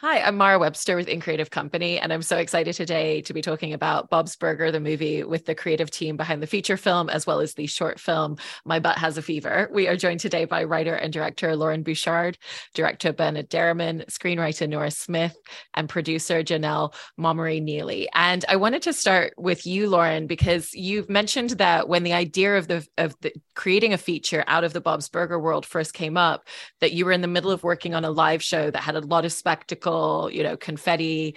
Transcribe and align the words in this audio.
Hi, 0.00 0.20
I'm 0.20 0.36
Mara 0.36 0.58
Webster 0.58 0.94
with 0.94 1.08
In 1.08 1.22
Creative 1.22 1.48
Company, 1.48 1.98
and 1.98 2.12
I'm 2.12 2.20
so 2.20 2.36
excited 2.36 2.74
today 2.74 3.22
to 3.22 3.32
be 3.32 3.40
talking 3.40 3.72
about 3.72 4.10
Bob's 4.10 4.36
Burger, 4.36 4.70
the 4.70 4.78
movie, 4.78 5.24
with 5.24 5.46
the 5.46 5.54
creative 5.54 5.90
team 5.90 6.18
behind 6.18 6.42
the 6.42 6.46
feature 6.46 6.76
film 6.76 7.08
as 7.08 7.26
well 7.26 7.40
as 7.40 7.54
the 7.54 7.66
short 7.66 7.98
film 7.98 8.36
My 8.66 8.78
Butt 8.78 8.98
Has 8.98 9.16
a 9.16 9.22
Fever. 9.22 9.70
We 9.72 9.88
are 9.88 9.96
joined 9.96 10.20
today 10.20 10.44
by 10.44 10.64
writer 10.64 10.94
and 10.94 11.14
director 11.14 11.56
Loren 11.56 11.82
Bouchard, 11.82 12.36
director 12.74 13.14
Bernard 13.14 13.48
Derriman, 13.48 14.04
screenwriter 14.10 14.68
Nora 14.68 14.90
Smith, 14.90 15.34
and 15.72 15.88
producer 15.88 16.42
Janelle 16.42 16.92
Momary 17.16 17.60
Neely. 17.60 18.06
And 18.12 18.44
I 18.50 18.56
wanted 18.56 18.82
to 18.82 18.92
start 18.92 19.32
with 19.38 19.66
you, 19.66 19.88
Loren, 19.88 20.26
because 20.26 20.74
you've 20.74 21.08
mentioned 21.08 21.50
that 21.52 21.88
when 21.88 22.02
the 22.02 22.12
idea 22.12 22.58
of 22.58 22.68
the 22.68 22.86
of 22.98 23.16
the, 23.22 23.32
creating 23.54 23.94
a 23.94 23.98
feature 23.98 24.44
out 24.46 24.62
of 24.62 24.74
the 24.74 24.82
Bob's 24.82 25.08
Burger 25.08 25.40
world 25.40 25.64
first 25.64 25.94
came 25.94 26.18
up, 26.18 26.46
that 26.82 26.92
you 26.92 27.06
were 27.06 27.12
in 27.12 27.22
the 27.22 27.28
middle 27.28 27.50
of 27.50 27.64
working 27.64 27.94
on 27.94 28.04
a 28.04 28.10
live 28.10 28.42
show 28.42 28.70
that 28.70 28.82
had 28.82 28.94
a 28.94 29.00
lot 29.00 29.24
of 29.24 29.32
spectacle 29.32 29.85
you 30.32 30.42
know, 30.42 30.56
confetti, 30.56 31.36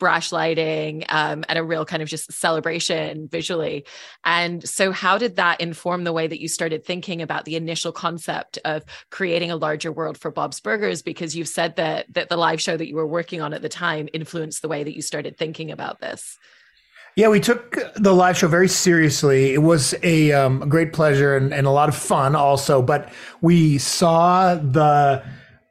brash 0.00 0.32
lighting, 0.32 1.04
um, 1.10 1.44
and 1.48 1.58
a 1.58 1.62
real 1.62 1.84
kind 1.84 2.02
of 2.02 2.08
just 2.08 2.32
celebration 2.32 3.28
visually. 3.28 3.84
And 4.24 4.66
so, 4.68 4.90
how 4.90 5.18
did 5.18 5.36
that 5.36 5.60
inform 5.60 6.02
the 6.02 6.12
way 6.12 6.26
that 6.26 6.40
you 6.40 6.48
started 6.48 6.84
thinking 6.84 7.22
about 7.22 7.44
the 7.44 7.54
initial 7.54 7.92
concept 7.92 8.58
of 8.64 8.82
creating 9.10 9.52
a 9.52 9.56
larger 9.56 9.92
world 9.92 10.18
for 10.18 10.32
Bob's 10.32 10.58
Burgers? 10.58 11.02
Because 11.02 11.36
you've 11.36 11.48
said 11.48 11.76
that 11.76 12.12
that 12.14 12.28
the 12.28 12.36
live 12.36 12.60
show 12.60 12.76
that 12.76 12.88
you 12.88 12.96
were 12.96 13.06
working 13.06 13.40
on 13.40 13.54
at 13.54 13.62
the 13.62 13.68
time 13.68 14.08
influenced 14.12 14.62
the 14.62 14.68
way 14.68 14.82
that 14.82 14.96
you 14.96 15.02
started 15.02 15.36
thinking 15.36 15.70
about 15.70 16.00
this. 16.00 16.38
Yeah, 17.16 17.28
we 17.28 17.40
took 17.40 17.76
the 17.96 18.14
live 18.14 18.38
show 18.38 18.48
very 18.48 18.68
seriously. 18.68 19.52
It 19.52 19.62
was 19.62 19.94
a, 20.02 20.32
um, 20.32 20.60
great 20.68 20.92
pleasure 20.92 21.36
and, 21.36 21.52
and 21.52 21.66
a 21.66 21.70
lot 21.70 21.88
of 21.88 21.96
fun, 21.96 22.36
also. 22.36 22.80
But 22.80 23.12
we 23.40 23.78
saw 23.78 24.54
the 24.54 25.22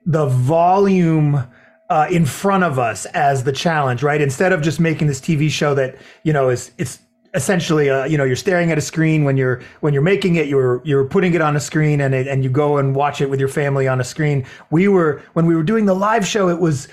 the 0.06 0.26
volume 0.26 1.44
uh, 1.90 2.08
in 2.10 2.26
front 2.26 2.64
of 2.64 2.78
us 2.78 3.06
as 3.08 3.44
the 3.44 3.52
challenge, 3.52 4.04
right? 4.04 4.22
Instead 4.22 4.54
of 4.54 4.62
just 4.62 4.80
making 4.80 5.08
this 5.08 5.20
TV 5.20 5.50
show 5.50 5.74
that 5.76 5.98
you 6.24 6.34
know 6.34 6.50
is 6.50 6.72
it's 6.78 7.00
essentially 7.34 7.90
uh, 7.90 8.06
you 8.06 8.18
know 8.18 8.24
you're 8.24 8.36
staring 8.36 8.72
at 8.72 8.78
a 8.78 8.82
screen 8.82 9.24
when 9.24 9.38
you're 9.38 9.62
when 9.82 9.94
you're 9.94 10.04
making 10.04 10.36
it 10.36 10.48
you're 10.48 10.82
you're 10.84 11.06
putting 11.06 11.34
it 11.34 11.42
on 11.42 11.56
a 11.56 11.60
screen 11.60 12.02
and 12.02 12.16
it, 12.16 12.28
and 12.28 12.44
you 12.44 12.50
go 12.50 12.78
and 12.78 12.96
watch 12.96 13.22
it 13.22 13.30
with 13.30 13.40
your 13.40 13.50
family 13.50 13.88
on 13.88 14.02
a 14.02 14.04
screen 14.04 14.46
we 14.72 14.88
were 14.88 15.22
when 15.34 15.46
we 15.46 15.56
were 15.56 15.64
doing 15.64 15.86
the 15.86 15.94
live 15.94 16.26
show 16.26 16.50
it 16.50 16.60
was 16.60 16.88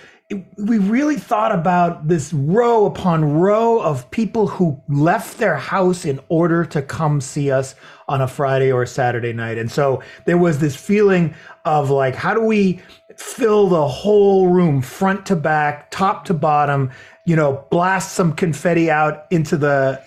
we 0.57 0.79
really 0.79 1.17
thought 1.17 1.53
about 1.53 2.09
this 2.09 2.33
row 2.33 2.85
upon 2.85 3.35
row 3.35 3.81
of 3.81 4.11
people 4.11 4.49
who 4.49 4.81
left 4.89 5.39
their 5.39 5.57
house 5.57 6.05
in 6.05 6.19
order 6.29 6.65
to 6.65 6.83
come 6.83 7.21
see 7.21 7.51
us 7.51 7.77
on 8.09 8.21
a 8.21 8.27
Friday 8.27 8.73
or 8.73 8.83
a 8.83 8.87
Saturday 8.89 9.33
night 9.33 9.57
and 9.57 9.71
so 9.71 10.03
there 10.25 10.39
was 10.39 10.59
this 10.59 10.75
feeling 10.75 11.33
of 11.65 11.91
like 11.91 12.17
how 12.17 12.35
do 12.35 12.41
we 12.41 12.81
fill 13.17 13.69
the 13.69 13.89
whole 13.89 14.49
room 14.49 14.83
front 14.83 15.27
to 15.27 15.37
back, 15.37 15.91
top 15.91 16.25
to 16.27 16.35
bottom, 16.35 16.91
you 17.25 17.35
know, 17.35 17.65
blast 17.71 18.13
some 18.13 18.33
confetti 18.33 18.91
out 18.91 19.27
into 19.31 19.57
the 19.57 20.01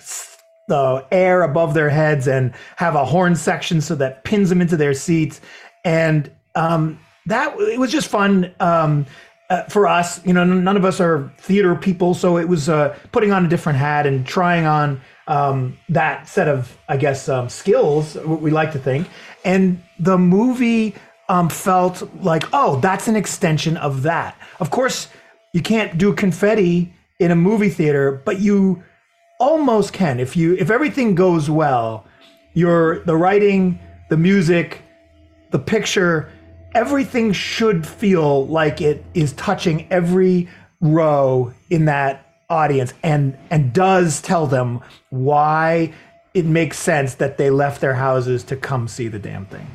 the 0.67 1.03
air 1.11 1.41
above 1.41 1.73
their 1.73 1.89
heads 1.89 2.27
and 2.27 2.53
have 2.75 2.93
a 2.93 3.03
horn 3.03 3.35
section 3.35 3.81
so 3.81 3.95
that 3.95 4.23
pins 4.23 4.49
them 4.49 4.61
into 4.61 4.77
their 4.77 4.93
seats. 4.93 5.41
And 5.83 6.31
um, 6.53 6.99
that 7.25 7.59
it 7.59 7.79
was 7.79 7.91
just 7.91 8.07
fun 8.07 8.53
um, 8.59 9.07
uh, 9.49 9.63
for 9.63 9.87
us. 9.87 10.25
You 10.25 10.33
know, 10.33 10.43
none 10.43 10.77
of 10.77 10.85
us 10.85 10.99
are 10.99 11.31
theater 11.37 11.75
people, 11.75 12.13
so 12.13 12.37
it 12.37 12.47
was 12.47 12.69
uh, 12.69 12.97
putting 13.11 13.31
on 13.31 13.45
a 13.45 13.49
different 13.49 13.79
hat 13.79 14.05
and 14.05 14.25
trying 14.25 14.65
on 14.65 15.01
um, 15.27 15.77
that 15.89 16.27
set 16.27 16.47
of, 16.47 16.77
I 16.87 16.97
guess, 16.97 17.29
um, 17.29 17.49
skills. 17.49 18.15
We 18.15 18.51
like 18.51 18.71
to 18.73 18.79
think, 18.79 19.07
and 19.43 19.81
the 19.99 20.17
movie 20.17 20.95
um, 21.29 21.49
felt 21.49 22.07
like, 22.21 22.43
oh, 22.53 22.79
that's 22.79 23.07
an 23.07 23.15
extension 23.15 23.77
of 23.77 24.03
that. 24.03 24.35
Of 24.59 24.71
course, 24.71 25.07
you 25.53 25.61
can't 25.61 25.97
do 25.97 26.13
confetti 26.13 26.93
in 27.19 27.31
a 27.31 27.35
movie 27.35 27.69
theater, 27.69 28.21
but 28.25 28.39
you 28.39 28.83
almost 29.39 29.93
can 29.93 30.19
if 30.19 30.35
you 30.35 30.55
if 30.55 30.69
everything 30.69 31.15
goes 31.15 31.49
well. 31.49 32.05
Your 32.53 33.03
the 33.05 33.15
writing, 33.15 33.79
the 34.09 34.17
music, 34.17 34.81
the 35.51 35.59
picture, 35.59 36.31
everything 36.73 37.31
should 37.31 37.85
feel 37.85 38.47
like 38.47 38.81
it 38.81 39.03
is 39.13 39.33
touching 39.33 39.87
every 39.91 40.47
row 40.81 41.53
in 41.69 41.85
that 41.85 42.25
audience 42.49 42.93
and 43.03 43.37
and 43.49 43.73
does 43.73 44.21
tell 44.21 44.47
them 44.47 44.81
why 45.09 45.93
it 46.33 46.45
makes 46.45 46.77
sense 46.79 47.15
that 47.15 47.37
they 47.37 47.49
left 47.49 47.81
their 47.81 47.93
houses 47.93 48.43
to 48.43 48.55
come 48.55 48.87
see 48.87 49.07
the 49.07 49.19
damn 49.19 49.45
thing. 49.45 49.67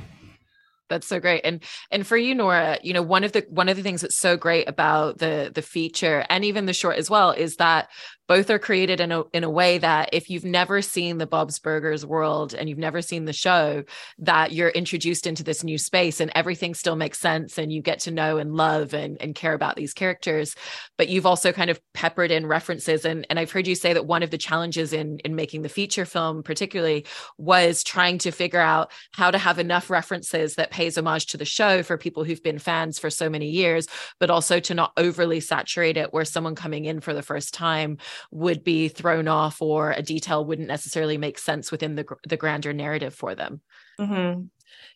That's 0.88 1.06
so 1.06 1.18
great. 1.18 1.40
And 1.44 1.62
and 1.90 2.06
for 2.06 2.16
you 2.16 2.34
nora 2.34 2.78
you 2.82 2.92
know 2.92 3.02
one 3.02 3.24
of 3.24 3.32
the 3.32 3.44
one 3.48 3.68
of 3.68 3.76
the 3.76 3.82
things 3.82 4.00
that's 4.00 4.16
so 4.16 4.36
great 4.36 4.68
about 4.68 5.18
the 5.18 5.50
the 5.54 5.62
feature 5.62 6.24
and 6.28 6.44
even 6.44 6.66
the 6.66 6.72
short 6.72 6.96
as 6.96 7.10
well 7.10 7.30
is 7.30 7.56
that 7.56 7.88
both 8.26 8.48
are 8.50 8.58
created 8.58 9.00
in 9.00 9.12
a 9.12 9.22
in 9.32 9.44
a 9.44 9.50
way 9.50 9.78
that 9.78 10.10
if 10.12 10.30
you've 10.30 10.44
never 10.44 10.80
seen 10.80 11.18
the 11.18 11.26
Bob's 11.26 11.58
Burgers 11.58 12.06
world 12.06 12.54
and 12.54 12.68
you've 12.68 12.78
never 12.78 13.02
seen 13.02 13.24
the 13.24 13.32
show, 13.32 13.84
that 14.18 14.52
you're 14.52 14.70
introduced 14.70 15.26
into 15.26 15.44
this 15.44 15.62
new 15.62 15.76
space 15.78 16.20
and 16.20 16.30
everything 16.34 16.74
still 16.74 16.96
makes 16.96 17.18
sense 17.18 17.58
and 17.58 17.72
you 17.72 17.82
get 17.82 18.00
to 18.00 18.10
know 18.10 18.38
and 18.38 18.54
love 18.54 18.94
and, 18.94 19.20
and 19.20 19.34
care 19.34 19.52
about 19.52 19.76
these 19.76 19.92
characters. 19.92 20.54
But 20.96 21.08
you've 21.08 21.26
also 21.26 21.52
kind 21.52 21.70
of 21.70 21.80
peppered 21.92 22.30
in 22.30 22.46
references. 22.46 23.04
And, 23.04 23.26
and 23.28 23.38
I've 23.38 23.50
heard 23.50 23.66
you 23.66 23.74
say 23.74 23.92
that 23.92 24.06
one 24.06 24.22
of 24.22 24.30
the 24.30 24.38
challenges 24.38 24.92
in, 24.92 25.18
in 25.18 25.34
making 25.34 25.62
the 25.62 25.68
feature 25.68 26.06
film, 26.06 26.42
particularly, 26.42 27.06
was 27.36 27.82
trying 27.84 28.18
to 28.18 28.30
figure 28.30 28.60
out 28.60 28.92
how 29.12 29.30
to 29.30 29.38
have 29.38 29.58
enough 29.58 29.90
references 29.90 30.54
that 30.54 30.70
pays 30.70 30.96
homage 30.96 31.26
to 31.26 31.36
the 31.36 31.44
show 31.44 31.82
for 31.82 31.98
people 31.98 32.24
who've 32.24 32.42
been 32.42 32.58
fans 32.58 32.98
for 32.98 33.10
so 33.10 33.28
many 33.28 33.50
years, 33.50 33.86
but 34.18 34.30
also 34.30 34.60
to 34.60 34.74
not 34.74 34.92
overly 34.96 35.40
saturate 35.40 35.96
it 35.96 36.12
where 36.12 36.24
someone 36.24 36.54
coming 36.54 36.84
in 36.84 37.00
for 37.00 37.12
the 37.12 37.22
first 37.22 37.52
time 37.52 37.98
would 38.30 38.64
be 38.64 38.88
thrown 38.88 39.28
off 39.28 39.60
or 39.62 39.92
a 39.92 40.02
detail 40.02 40.44
wouldn't 40.44 40.68
necessarily 40.68 41.18
make 41.18 41.38
sense 41.38 41.70
within 41.70 41.94
the, 41.94 42.04
the 42.26 42.36
grander 42.36 42.72
narrative 42.72 43.14
for 43.14 43.34
them. 43.34 43.60
Mm-hmm. 44.00 44.44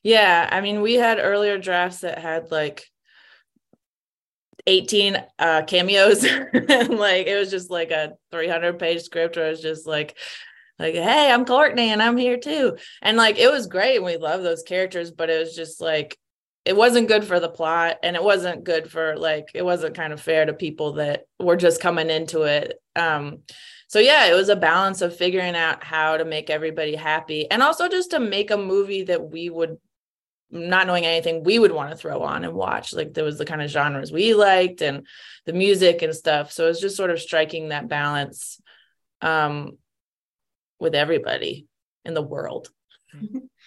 Yeah. 0.02 0.48
I 0.50 0.60
mean, 0.60 0.80
we 0.80 0.94
had 0.94 1.18
earlier 1.18 1.58
drafts 1.58 2.00
that 2.00 2.18
had 2.18 2.50
like 2.50 2.86
18 4.66 5.16
uh, 5.38 5.62
cameos 5.66 6.24
and 6.52 6.90
like 6.98 7.26
it 7.26 7.38
was 7.38 7.50
just 7.50 7.70
like 7.70 7.90
a 7.90 8.12
300 8.30 8.78
page 8.78 9.02
script 9.02 9.36
where 9.36 9.46
it 9.46 9.50
was 9.50 9.62
just 9.62 9.86
like 9.86 10.16
like 10.78 10.94
hey 10.94 11.32
i'm 11.32 11.46
courtney 11.46 11.90
and 11.90 12.02
i'm 12.02 12.16
here 12.16 12.36
too 12.36 12.76
and 13.00 13.16
like 13.16 13.38
it 13.38 13.50
was 13.50 13.66
great 13.66 13.96
and 13.96 14.04
we 14.04 14.16
love 14.18 14.42
those 14.42 14.62
characters 14.62 15.10
but 15.10 15.30
it 15.30 15.38
was 15.38 15.54
just 15.54 15.80
like 15.80 16.18
it 16.68 16.76
wasn't 16.76 17.08
good 17.08 17.24
for 17.24 17.40
the 17.40 17.48
plot 17.48 17.96
and 18.02 18.14
it 18.14 18.22
wasn't 18.22 18.62
good 18.62 18.90
for 18.90 19.16
like 19.16 19.48
it 19.54 19.64
wasn't 19.64 19.96
kind 19.96 20.12
of 20.12 20.20
fair 20.20 20.44
to 20.44 20.52
people 20.52 20.92
that 20.92 21.24
were 21.40 21.56
just 21.56 21.80
coming 21.80 22.10
into 22.10 22.42
it. 22.42 22.78
Um 22.94 23.38
so 23.86 23.98
yeah 23.98 24.26
it 24.26 24.34
was 24.34 24.50
a 24.50 24.56
balance 24.56 25.00
of 25.00 25.16
figuring 25.16 25.56
out 25.56 25.82
how 25.82 26.18
to 26.18 26.26
make 26.26 26.50
everybody 26.50 26.94
happy 26.94 27.50
and 27.50 27.62
also 27.62 27.88
just 27.88 28.10
to 28.10 28.20
make 28.20 28.50
a 28.50 28.58
movie 28.58 29.04
that 29.04 29.30
we 29.30 29.48
would 29.48 29.78
not 30.50 30.86
knowing 30.86 31.06
anything 31.06 31.42
we 31.42 31.58
would 31.58 31.72
want 31.72 31.90
to 31.90 31.96
throw 31.96 32.22
on 32.22 32.44
and 32.44 32.52
watch. 32.52 32.92
Like 32.92 33.14
there 33.14 33.24
was 33.24 33.38
the 33.38 33.46
kind 33.46 33.62
of 33.62 33.70
genres 33.70 34.12
we 34.12 34.34
liked 34.34 34.82
and 34.82 35.06
the 35.46 35.54
music 35.54 36.02
and 36.02 36.14
stuff. 36.14 36.52
So 36.52 36.68
it's 36.68 36.80
just 36.80 36.96
sort 36.96 37.10
of 37.10 37.18
striking 37.18 37.70
that 37.70 37.88
balance 37.88 38.60
um 39.22 39.78
with 40.78 40.94
everybody 40.94 41.66
in 42.04 42.12
the 42.12 42.22
world 42.22 42.70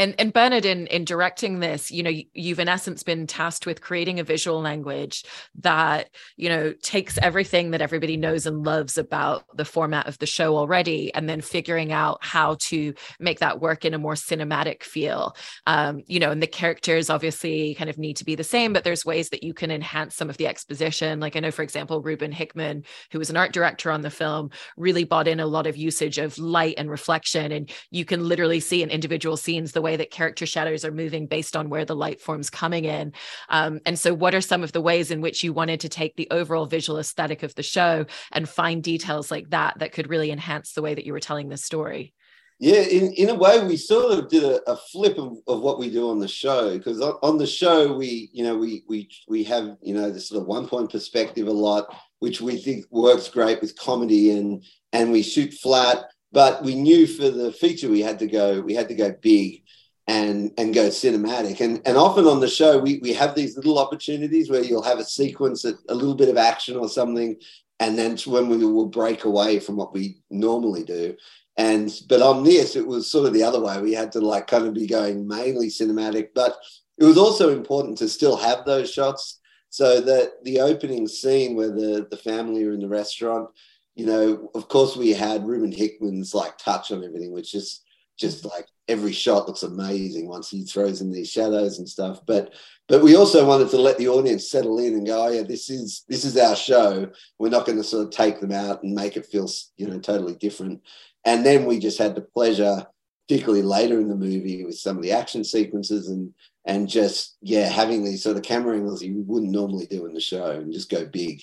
And 0.00 0.14
and 0.18 0.32
Bernard, 0.32 0.64
in 0.64 0.86
in 0.86 1.04
directing 1.04 1.60
this, 1.60 1.90
you 1.90 2.02
know, 2.02 2.10
you've 2.32 2.58
in 2.58 2.68
essence 2.68 3.02
been 3.02 3.26
tasked 3.26 3.66
with 3.66 3.82
creating 3.82 4.18
a 4.18 4.24
visual 4.24 4.58
language 4.58 5.26
that 5.56 6.08
you 6.38 6.48
know 6.48 6.72
takes 6.80 7.18
everything 7.18 7.72
that 7.72 7.82
everybody 7.82 8.16
knows 8.16 8.46
and 8.46 8.64
loves 8.64 8.96
about 8.96 9.44
the 9.54 9.66
format 9.66 10.06
of 10.06 10.16
the 10.16 10.24
show 10.24 10.56
already, 10.56 11.12
and 11.12 11.28
then 11.28 11.42
figuring 11.42 11.92
out 11.92 12.24
how 12.24 12.56
to 12.60 12.94
make 13.18 13.40
that 13.40 13.60
work 13.60 13.84
in 13.84 13.92
a 13.92 13.98
more 13.98 14.14
cinematic 14.14 14.82
feel. 14.84 15.36
Um, 15.66 16.00
you 16.06 16.18
know, 16.18 16.30
and 16.30 16.42
the 16.42 16.46
characters 16.46 17.10
obviously 17.10 17.74
kind 17.74 17.90
of 17.90 17.98
need 17.98 18.16
to 18.16 18.24
be 18.24 18.34
the 18.34 18.42
same, 18.42 18.72
but 18.72 18.84
there's 18.84 19.04
ways 19.04 19.28
that 19.28 19.42
you 19.42 19.52
can 19.52 19.70
enhance 19.70 20.16
some 20.16 20.30
of 20.30 20.38
the 20.38 20.46
exposition. 20.46 21.20
Like 21.20 21.36
I 21.36 21.40
know, 21.40 21.50
for 21.50 21.62
example, 21.62 22.00
Ruben 22.00 22.32
Hickman, 22.32 22.84
who 23.12 23.18
was 23.18 23.28
an 23.28 23.36
art 23.36 23.52
director 23.52 23.90
on 23.90 24.00
the 24.00 24.08
film, 24.08 24.48
really 24.78 25.04
bought 25.04 25.28
in 25.28 25.40
a 25.40 25.46
lot 25.46 25.66
of 25.66 25.76
usage 25.76 26.16
of 26.16 26.38
light 26.38 26.76
and 26.78 26.90
reflection, 26.90 27.52
and 27.52 27.70
you 27.90 28.06
can 28.06 28.26
literally 28.26 28.60
see 28.60 28.82
in 28.82 28.88
individual 28.88 29.36
scenes 29.36 29.72
the 29.72 29.82
way 29.82 29.89
way 29.90 29.96
that 29.96 30.10
character 30.10 30.46
shadows 30.46 30.84
are 30.84 30.92
moving 30.92 31.26
based 31.26 31.56
on 31.56 31.68
where 31.68 31.84
the 31.84 31.96
light 31.96 32.20
form's 32.20 32.50
coming 32.50 32.84
in. 32.84 33.12
Um, 33.48 33.80
and 33.84 33.98
so, 33.98 34.14
what 34.14 34.34
are 34.34 34.40
some 34.40 34.62
of 34.62 34.72
the 34.72 34.80
ways 34.80 35.10
in 35.10 35.20
which 35.20 35.42
you 35.42 35.52
wanted 35.52 35.80
to 35.80 35.88
take 35.88 36.16
the 36.16 36.28
overall 36.30 36.66
visual 36.66 36.98
aesthetic 36.98 37.42
of 37.42 37.54
the 37.54 37.62
show 37.62 38.06
and 38.32 38.48
find 38.48 38.82
details 38.82 39.30
like 39.30 39.50
that 39.50 39.78
that 39.78 39.92
could 39.92 40.08
really 40.08 40.30
enhance 40.30 40.72
the 40.72 40.82
way 40.82 40.94
that 40.94 41.06
you 41.06 41.12
were 41.12 41.20
telling 41.20 41.48
this 41.48 41.64
story? 41.64 42.14
Yeah, 42.60 42.82
in, 42.82 43.14
in 43.14 43.30
a 43.30 43.34
way, 43.34 43.64
we 43.64 43.78
sort 43.78 44.18
of 44.18 44.28
did 44.28 44.44
a, 44.44 44.70
a 44.70 44.76
flip 44.76 45.16
of, 45.16 45.38
of 45.48 45.62
what 45.62 45.78
we 45.78 45.90
do 45.90 46.10
on 46.10 46.18
the 46.18 46.28
show 46.28 46.76
because 46.76 47.00
on, 47.00 47.14
on, 47.22 47.38
the 47.38 47.46
show 47.46 47.94
we, 47.94 48.28
you 48.34 48.44
know, 48.44 48.54
we 48.54 48.84
we 48.86 49.08
we 49.28 49.42
have 49.44 49.78
you 49.80 49.94
know 49.94 50.10
this 50.10 50.28
sort 50.28 50.42
of 50.42 50.46
one 50.46 50.68
point 50.68 50.90
perspective 50.90 51.46
a 51.48 51.52
lot, 51.52 51.96
which 52.18 52.42
we 52.42 52.58
think 52.58 52.84
works 52.90 53.28
great 53.28 53.62
with 53.62 53.78
comedy 53.78 54.32
and 54.32 54.62
and 54.92 55.10
we 55.10 55.22
shoot 55.22 55.54
flat. 55.54 56.04
But 56.32 56.62
we 56.62 56.74
knew 56.74 57.06
for 57.06 57.30
the 57.30 57.50
feature 57.50 57.88
we 57.88 58.02
had 58.02 58.18
to 58.18 58.26
go 58.26 58.60
we 58.60 58.74
had 58.74 58.88
to 58.88 58.94
go 58.94 59.10
big, 59.22 59.62
and 60.06 60.52
and 60.58 60.74
go 60.74 60.88
cinematic. 60.88 61.60
And 61.60 61.80
and 61.86 61.96
often 61.96 62.26
on 62.26 62.40
the 62.40 62.48
show, 62.48 62.78
we 62.78 62.98
we 62.98 63.12
have 63.14 63.34
these 63.34 63.56
little 63.56 63.78
opportunities 63.78 64.50
where 64.50 64.62
you'll 64.62 64.82
have 64.82 64.98
a 64.98 65.04
sequence, 65.04 65.64
a, 65.64 65.74
a 65.88 65.94
little 65.94 66.14
bit 66.14 66.28
of 66.28 66.36
action 66.36 66.76
or 66.76 66.88
something, 66.88 67.36
and 67.78 67.98
then 67.98 68.16
when 68.26 68.48
we 68.48 68.56
will 68.58 68.86
break 68.86 69.24
away 69.24 69.60
from 69.60 69.76
what 69.76 69.92
we 69.92 70.20
normally 70.30 70.84
do. 70.84 71.16
And 71.56 71.92
but 72.08 72.22
on 72.22 72.44
this, 72.44 72.76
it 72.76 72.86
was 72.86 73.10
sort 73.10 73.26
of 73.26 73.32
the 73.34 73.42
other 73.42 73.60
way. 73.60 73.80
We 73.80 73.92
had 73.92 74.12
to 74.12 74.20
like 74.20 74.46
kind 74.46 74.66
of 74.66 74.74
be 74.74 74.86
going 74.86 75.26
mainly 75.26 75.68
cinematic, 75.68 76.28
but 76.34 76.56
it 76.98 77.04
was 77.04 77.18
also 77.18 77.50
important 77.50 77.98
to 77.98 78.08
still 78.08 78.36
have 78.36 78.64
those 78.64 78.90
shots 78.92 79.40
so 79.70 80.00
that 80.00 80.44
the 80.44 80.60
opening 80.60 81.06
scene 81.06 81.54
where 81.54 81.70
the 81.70 82.06
the 82.10 82.16
family 82.16 82.64
are 82.64 82.72
in 82.72 82.80
the 82.80 82.88
restaurant, 82.88 83.48
you 83.94 84.06
know, 84.06 84.50
of 84.54 84.68
course 84.68 84.96
we 84.96 85.10
had 85.10 85.46
Ruben 85.46 85.72
Hickman's 85.72 86.34
like 86.34 86.58
touch 86.58 86.90
on 86.90 87.04
everything, 87.04 87.32
which 87.32 87.54
is 87.54 87.80
just 88.20 88.44
like 88.44 88.66
every 88.86 89.12
shot 89.12 89.48
looks 89.48 89.62
amazing 89.62 90.28
once 90.28 90.50
he 90.50 90.64
throws 90.64 91.00
in 91.00 91.10
these 91.10 91.30
shadows 91.30 91.78
and 91.78 91.88
stuff. 91.88 92.20
But 92.26 92.54
but 92.86 93.02
we 93.02 93.16
also 93.16 93.46
wanted 93.46 93.70
to 93.70 93.78
let 93.80 93.98
the 93.98 94.08
audience 94.08 94.50
settle 94.50 94.78
in 94.78 94.94
and 94.94 95.06
go, 95.06 95.26
oh 95.26 95.30
yeah, 95.30 95.42
this 95.42 95.70
is 95.70 96.04
this 96.08 96.24
is 96.24 96.36
our 96.36 96.54
show. 96.54 97.10
We're 97.38 97.48
not 97.48 97.64
going 97.66 97.78
to 97.78 97.84
sort 97.84 98.04
of 98.04 98.10
take 98.10 98.40
them 98.40 98.52
out 98.52 98.82
and 98.82 98.94
make 98.94 99.16
it 99.16 99.26
feel 99.26 99.48
you 99.76 99.88
know 99.88 99.98
totally 99.98 100.34
different. 100.34 100.82
And 101.24 101.44
then 101.44 101.64
we 101.64 101.78
just 101.78 101.98
had 101.98 102.14
the 102.14 102.22
pleasure, 102.22 102.86
particularly 103.26 103.62
later 103.62 103.98
in 104.00 104.08
the 104.08 104.16
movie, 104.16 104.64
with 104.64 104.78
some 104.78 104.96
of 104.96 105.02
the 105.02 105.12
action 105.12 105.42
sequences 105.42 106.08
and 106.08 106.34
and 106.66 106.88
just 106.88 107.38
yeah, 107.40 107.68
having 107.68 108.04
these 108.04 108.22
sort 108.22 108.36
of 108.36 108.42
camera 108.42 108.76
angles 108.76 109.02
you 109.02 109.24
wouldn't 109.26 109.52
normally 109.52 109.86
do 109.86 110.04
in 110.06 110.12
the 110.12 110.20
show 110.20 110.50
and 110.50 110.72
just 110.72 110.90
go 110.90 111.06
big. 111.06 111.42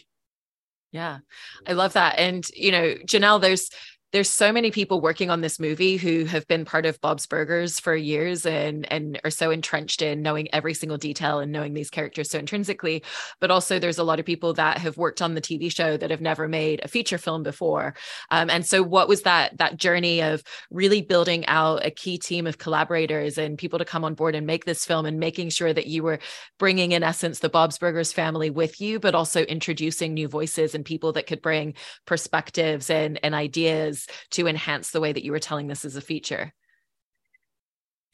Yeah, 0.91 1.19
I 1.67 1.73
love 1.73 1.93
that. 1.93 2.17
And 2.17 2.47
you 2.55 2.71
know, 2.71 2.95
Janelle, 3.05 3.41
there's 3.41 3.69
there's 4.13 4.29
so 4.29 4.53
many 4.53 4.71
people 4.71 5.01
working 5.01 5.29
on 5.29 5.41
this 5.41 5.59
movie 5.59 5.97
who 5.97 6.23
have 6.23 6.47
been 6.47 6.63
part 6.63 6.85
of 6.85 6.99
Bob's 7.01 7.25
Burgers 7.25 7.77
for 7.77 7.93
years 7.93 8.45
and 8.45 8.89
and 8.89 9.19
are 9.25 9.29
so 9.29 9.51
entrenched 9.51 10.01
in 10.01 10.21
knowing 10.21 10.47
every 10.53 10.73
single 10.73 10.97
detail 10.97 11.39
and 11.39 11.51
knowing 11.51 11.73
these 11.73 11.89
characters 11.89 12.29
so 12.29 12.39
intrinsically. 12.39 13.03
But 13.41 13.51
also, 13.51 13.79
there's 13.79 13.97
a 13.97 14.05
lot 14.05 14.19
of 14.19 14.25
people 14.25 14.53
that 14.53 14.77
have 14.77 14.95
worked 14.95 15.21
on 15.21 15.33
the 15.33 15.41
TV 15.41 15.69
show 15.69 15.97
that 15.97 16.09
have 16.09 16.21
never 16.21 16.47
made 16.47 16.79
a 16.83 16.87
feature 16.87 17.17
film 17.17 17.43
before. 17.43 17.95
Um, 18.31 18.49
and 18.49 18.65
so, 18.65 18.81
what 18.81 19.09
was 19.09 19.23
that 19.23 19.57
that 19.57 19.75
journey 19.75 20.21
of 20.21 20.41
really 20.71 21.01
building 21.01 21.45
out 21.47 21.85
a 21.85 21.91
key 21.91 22.17
team 22.17 22.47
of 22.47 22.57
collaborators 22.57 23.37
and 23.37 23.57
people 23.57 23.79
to 23.79 23.85
come 23.85 24.05
on 24.05 24.13
board 24.13 24.35
and 24.35 24.47
make 24.47 24.63
this 24.63 24.85
film 24.85 25.05
and 25.05 25.19
making 25.19 25.49
sure 25.49 25.73
that 25.73 25.87
you 25.87 26.01
were 26.01 26.19
bringing, 26.59 26.93
in 26.93 27.03
essence, 27.03 27.39
the 27.39 27.49
Bob's 27.49 27.77
Burgers 27.77 28.13
family 28.13 28.51
with 28.51 28.79
you, 28.79 29.01
but 29.01 29.15
also 29.15 29.41
introducing 29.43 30.13
new 30.13 30.29
voices 30.29 30.73
and 30.73 30.85
people 30.85 31.11
that 31.11 31.27
could 31.27 31.41
bring 31.41 31.73
perspectives 32.05 32.89
and 32.89 33.19
and 33.21 33.35
ideas 33.35 33.96
to 34.31 34.47
enhance 34.47 34.91
the 34.91 35.01
way 35.01 35.13
that 35.13 35.23
you 35.23 35.31
were 35.31 35.39
telling 35.39 35.67
this 35.67 35.85
as 35.85 35.95
a 35.95 36.01
feature? 36.01 36.53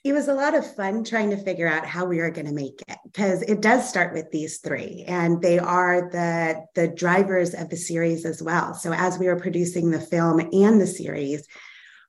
It 0.04 0.12
was 0.12 0.28
a 0.28 0.34
lot 0.34 0.54
of 0.54 0.76
fun 0.76 1.06
trying 1.06 1.30
to 1.30 1.38
figure 1.38 1.68
out 1.68 1.86
how 1.86 2.04
we 2.06 2.18
were 2.18 2.30
going 2.30 2.48
to 2.48 2.54
make 2.54 2.82
it 2.90 2.98
because 3.06 3.42
it 3.42 3.62
does 3.62 3.88
start 3.88 4.14
with 4.14 4.30
these 4.32 4.58
three 4.58 5.06
and 5.08 5.42
they 5.42 5.60
are 5.60 6.10
the 6.12 6.66
the 6.76 6.90
drivers 6.90 7.54
of 7.54 7.70
the 7.70 7.78
series 7.78 8.26
as 8.26 8.44
well. 8.44 8.74
So 8.74 8.92
as 8.92 9.18
we 9.18 9.28
were 9.28 9.40
producing 9.40 9.92
the 9.92 10.02
film 10.02 10.42
and 10.42 10.82
the 10.82 10.88
series, 10.88 11.48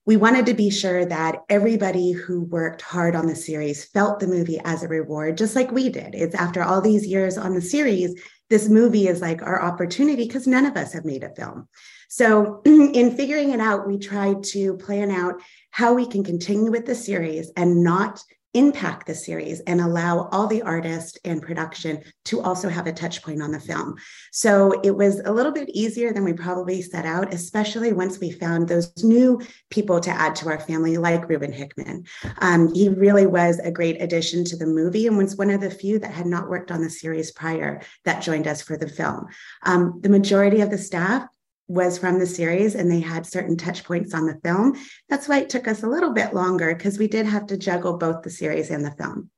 we 0.06 0.17
wanted 0.17 0.47
to 0.47 0.55
be 0.55 0.71
sure 0.71 1.06
that 1.06 1.44
everybody 1.49 2.11
who 2.11 2.43
worked 2.43 2.82
hard 2.82 3.15
on 3.15 3.26
the 3.26 3.37
series 3.37 3.85
felt 3.85 4.19
the 4.19 4.26
movie 4.26 4.61
as 4.65 4.82
a 4.82 4.88
reward, 4.88 5.38
just 5.38 5.55
like 5.55 5.71
we 5.71 5.88
did. 5.88 6.15
It's 6.17 6.35
after 6.35 6.65
all 6.65 6.81
these 6.81 7.06
years 7.06 7.38
on 7.38 7.55
the 7.55 7.62
series, 7.62 8.21
this 8.50 8.69
movie 8.69 9.06
is 9.09 9.23
like 9.23 9.41
our 9.41 9.62
opportunity 9.62 10.26
because 10.26 10.47
none 10.47 10.67
of 10.67 10.76
us 10.76 10.93
have 10.93 11.05
made 11.05 11.23
a 11.23 11.35
film. 11.35 11.69
So, 12.09 12.62
in 12.65 13.17
figuring 13.17 13.51
it 13.51 13.61
out, 13.61 13.87
we 13.87 13.99
tried 13.99 14.45
to 14.45 14.77
plan 14.77 15.11
out 15.11 15.41
how 15.71 15.95
we 15.95 16.06
can 16.06 16.25
continue 16.25 16.71
with 16.71 16.87
the 16.87 16.95
series 16.95 17.51
and 17.56 17.83
not 17.83 18.23
impact 18.55 19.06
the 19.06 19.15
series 19.15 19.61
and 19.61 19.81
allow 19.81 20.29
all 20.31 20.47
the 20.47 20.62
artists 20.62 21.19
and 21.25 21.43
production 21.43 22.01
to 22.25 22.41
also 22.41 22.69
have 22.69 22.87
a 22.87 22.93
touch 22.93 23.23
point 23.23 23.43
on 23.43 23.51
the 23.51 23.61
film. 23.61 23.97
So 24.33 24.81
it 24.83 24.93
was 24.97 25.21
a 25.25 25.33
little 25.33 25.53
bit 25.53 25.69
easier 25.71 26.12
than 26.12 26.25
we 26.25 26.33
probably 26.33 26.81
set 26.81 27.05
out, 27.05 27.35
especially 27.35 27.93
once 27.93 28.21
we 28.21 28.31
found 28.31 28.69
those 28.69 29.05
new 29.05 29.41
people 29.71 29.99
to 30.00 30.11
add 30.11 30.37
to 30.37 30.49
our 30.49 30.61
family, 30.61 30.97
like 30.97 31.29
Ruben 31.29 31.53
Hickman. 31.53 32.05
Um, 32.39 32.73
he 32.73 32.89
really 32.89 33.27
was 33.27 33.59
a 33.59 33.73
great 33.73 34.00
addition 34.00 34.45
to 34.45 34.57
the 34.57 34.67
movie 34.67 35.09
and 35.09 35.19
was 35.19 35.37
one 35.37 35.50
of 35.50 35.61
the 35.61 35.71
few 35.71 35.99
that 35.99 36.12
had 36.12 36.27
not 36.27 36.49
worked 36.49 36.71
on 36.71 36.81
the 36.81 36.91
series 36.91 37.33
prior 37.33 37.83
that 38.05 38.23
joined 38.23 38.47
us 38.47 38.62
for 38.62 38.77
the 38.77 38.89
film. 38.89 39.27
Um, 39.65 39.99
the 40.00 40.09
majority 40.09 40.61
of 40.61 40.71
the 40.71 40.79
staff 40.79 41.27
was 41.66 41.99
from 41.99 42.19
the 42.19 42.26
series 42.26 42.75
and 42.75 42.90
they 42.90 43.00
had 43.00 43.26
certain 43.26 43.56
touch 43.56 43.84
points 43.84 44.14
on 44.14 44.26
the 44.26 44.38
film. 44.44 44.76
That's 45.08 45.28
why 45.28 45.38
it 45.38 45.50
took 45.50 45.66
us 45.66 45.82
a 45.82 45.88
little 45.88 46.12
bit 46.12 46.34
longer 46.34 46.75
because 46.75 46.99
we 46.99 47.08
did 47.08 47.26
have 47.26 47.46
to 47.46 47.56
juggle 47.56 47.96
both 47.96 48.22
the 48.22 48.31
series 48.31 48.70
and 48.70 48.84
the 48.84 48.90
film. 48.93 49.31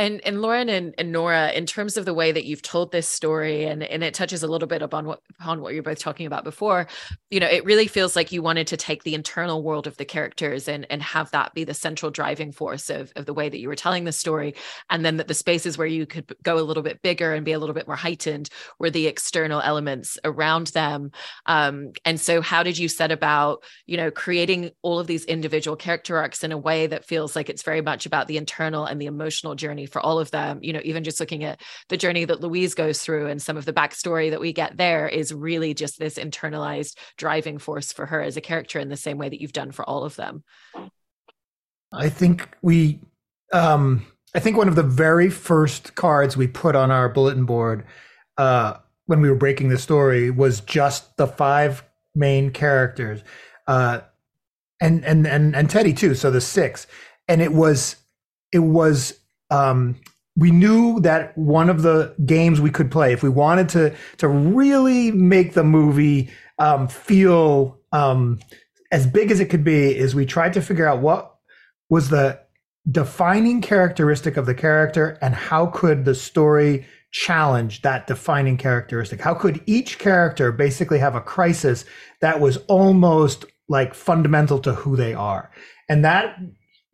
And 0.00 0.22
and 0.24 0.40
Loren 0.40 0.70
and, 0.70 0.94
and 0.96 1.12
Nora, 1.12 1.52
in 1.52 1.66
terms 1.66 1.98
of 1.98 2.06
the 2.06 2.14
way 2.14 2.32
that 2.32 2.46
you've 2.46 2.62
told 2.62 2.90
this 2.90 3.06
story, 3.06 3.66
and, 3.66 3.82
and 3.82 4.02
it 4.02 4.14
touches 4.14 4.42
a 4.42 4.46
little 4.46 4.66
bit 4.66 4.80
upon 4.80 5.04
what 5.04 5.20
upon 5.38 5.60
what 5.60 5.74
you're 5.74 5.82
both 5.82 5.98
talking 5.98 6.24
about 6.24 6.42
before, 6.42 6.86
you 7.28 7.38
know, 7.38 7.46
it 7.46 7.66
really 7.66 7.86
feels 7.86 8.16
like 8.16 8.32
you 8.32 8.40
wanted 8.40 8.66
to 8.68 8.78
take 8.78 9.02
the 9.02 9.14
internal 9.14 9.62
world 9.62 9.86
of 9.86 9.98
the 9.98 10.06
characters 10.06 10.68
and 10.68 10.86
and 10.88 11.02
have 11.02 11.30
that 11.32 11.52
be 11.52 11.64
the 11.64 11.74
central 11.74 12.10
driving 12.10 12.50
force 12.50 12.88
of, 12.88 13.12
of 13.14 13.26
the 13.26 13.34
way 13.34 13.50
that 13.50 13.58
you 13.58 13.68
were 13.68 13.76
telling 13.76 14.04
the 14.04 14.12
story. 14.12 14.54
And 14.88 15.04
then 15.04 15.18
that 15.18 15.28
the 15.28 15.34
spaces 15.34 15.76
where 15.76 15.86
you 15.86 16.06
could 16.06 16.34
go 16.42 16.58
a 16.58 16.64
little 16.64 16.82
bit 16.82 17.02
bigger 17.02 17.34
and 17.34 17.44
be 17.44 17.52
a 17.52 17.58
little 17.58 17.74
bit 17.74 17.86
more 17.86 17.94
heightened 17.94 18.48
were 18.78 18.88
the 18.88 19.06
external 19.06 19.60
elements 19.60 20.18
around 20.24 20.68
them. 20.68 21.10
Um, 21.44 21.92
and 22.06 22.18
so 22.18 22.40
how 22.40 22.62
did 22.62 22.78
you 22.78 22.88
set 22.88 23.12
about, 23.12 23.64
you 23.84 23.98
know, 23.98 24.10
creating 24.10 24.70
all 24.80 24.98
of 24.98 25.06
these 25.06 25.26
individual 25.26 25.76
character 25.76 26.16
arcs 26.16 26.42
in 26.42 26.52
a 26.52 26.58
way 26.58 26.86
that 26.86 27.04
feels 27.04 27.36
like 27.36 27.50
it's 27.50 27.64
very 27.64 27.82
much 27.82 28.06
about 28.06 28.28
the 28.28 28.38
internal 28.38 28.86
and 28.86 28.98
the 28.98 29.04
emotional 29.04 29.54
journey 29.54 29.88
for 29.90 30.00
all 30.00 30.18
of 30.18 30.30
them 30.30 30.58
you 30.62 30.72
know 30.72 30.80
even 30.84 31.04
just 31.04 31.20
looking 31.20 31.44
at 31.44 31.60
the 31.88 31.96
journey 31.96 32.24
that 32.24 32.40
louise 32.40 32.74
goes 32.74 33.00
through 33.00 33.26
and 33.26 33.42
some 33.42 33.56
of 33.56 33.64
the 33.64 33.72
backstory 33.72 34.30
that 34.30 34.40
we 34.40 34.52
get 34.52 34.76
there 34.76 35.08
is 35.08 35.32
really 35.32 35.74
just 35.74 35.98
this 35.98 36.16
internalized 36.16 36.96
driving 37.16 37.58
force 37.58 37.92
for 37.92 38.06
her 38.06 38.22
as 38.22 38.36
a 38.36 38.40
character 38.40 38.78
in 38.78 38.88
the 38.88 38.96
same 38.96 39.18
way 39.18 39.28
that 39.28 39.40
you've 39.40 39.52
done 39.52 39.72
for 39.72 39.88
all 39.88 40.04
of 40.04 40.16
them. 40.16 40.42
I 41.92 42.08
think 42.08 42.48
we 42.62 43.00
um 43.52 44.06
i 44.34 44.38
think 44.38 44.56
one 44.56 44.68
of 44.68 44.76
the 44.76 44.82
very 44.82 45.28
first 45.28 45.96
cards 45.96 46.36
we 46.36 46.46
put 46.46 46.76
on 46.76 46.92
our 46.92 47.08
bulletin 47.08 47.44
board 47.44 47.84
uh 48.38 48.74
when 49.06 49.20
we 49.20 49.28
were 49.28 49.34
breaking 49.34 49.70
the 49.70 49.78
story 49.78 50.30
was 50.30 50.60
just 50.60 51.16
the 51.16 51.26
five 51.26 51.82
main 52.14 52.50
characters 52.52 53.24
uh 53.66 54.00
and 54.80 55.04
and 55.04 55.26
and 55.26 55.54
and 55.54 55.70
Teddy 55.70 55.92
too 55.92 56.14
so 56.14 56.30
the 56.30 56.40
six. 56.40 56.86
And 57.28 57.40
it 57.40 57.52
was 57.52 57.96
it 58.52 58.60
was 58.60 59.19
um, 59.50 59.96
we 60.36 60.50
knew 60.50 61.00
that 61.00 61.36
one 61.36 61.68
of 61.68 61.82
the 61.82 62.14
games 62.24 62.60
we 62.60 62.70
could 62.70 62.90
play 62.90 63.12
if 63.12 63.22
we 63.22 63.28
wanted 63.28 63.68
to 63.70 63.94
to 64.18 64.28
really 64.28 65.10
make 65.12 65.54
the 65.54 65.64
movie 65.64 66.30
um, 66.58 66.88
feel 66.88 67.78
um, 67.92 68.38
as 68.92 69.06
big 69.06 69.30
as 69.30 69.40
it 69.40 69.46
could 69.46 69.64
be 69.64 69.96
is 69.96 70.14
we 70.14 70.26
tried 70.26 70.52
to 70.52 70.62
figure 70.62 70.86
out 70.86 71.00
what 71.00 71.34
was 71.88 72.08
the 72.08 72.40
defining 72.90 73.60
characteristic 73.60 74.36
of 74.36 74.46
the 74.46 74.54
character 74.54 75.18
and 75.20 75.34
how 75.34 75.66
could 75.66 76.04
the 76.04 76.14
story 76.14 76.86
challenge 77.12 77.82
that 77.82 78.06
defining 78.06 78.56
characteristic? 78.56 79.20
How 79.20 79.34
could 79.34 79.62
each 79.66 79.98
character 79.98 80.52
basically 80.52 80.98
have 80.98 81.14
a 81.14 81.20
crisis 81.20 81.84
that 82.20 82.40
was 82.40 82.58
almost 82.68 83.44
like 83.68 83.94
fundamental 83.94 84.60
to 84.60 84.72
who 84.72 84.96
they 84.96 85.14
are? 85.14 85.50
And 85.88 86.04
that 86.04 86.38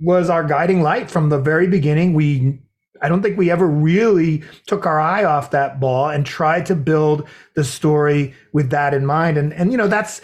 was 0.00 0.29
our 0.31 0.45
guiding 0.45 0.83
light 0.83 1.11
from 1.11 1.29
the 1.29 1.38
very 1.38 1.67
beginning. 1.67 2.15
We 2.15 2.59
I 3.03 3.09
don't 3.09 3.23
think 3.23 3.37
we 3.37 3.50
ever 3.50 3.67
really 3.67 4.43
took 4.67 4.87
our 4.87 4.99
eye 4.99 5.25
off 5.25 5.50
that 5.50 5.81
ball 5.81 6.09
and 6.09 6.25
tried 6.25 6.67
to 6.67 6.75
build 6.75 7.29
the 7.55 7.65
story 7.65 8.35
with 8.53 8.71
that 8.71 8.95
in 8.95 9.07
mind. 9.07 9.37
And 9.37 9.53
and 9.53 9.71
you 9.71 9.79
know 9.79 9.88
that's 9.88 10.21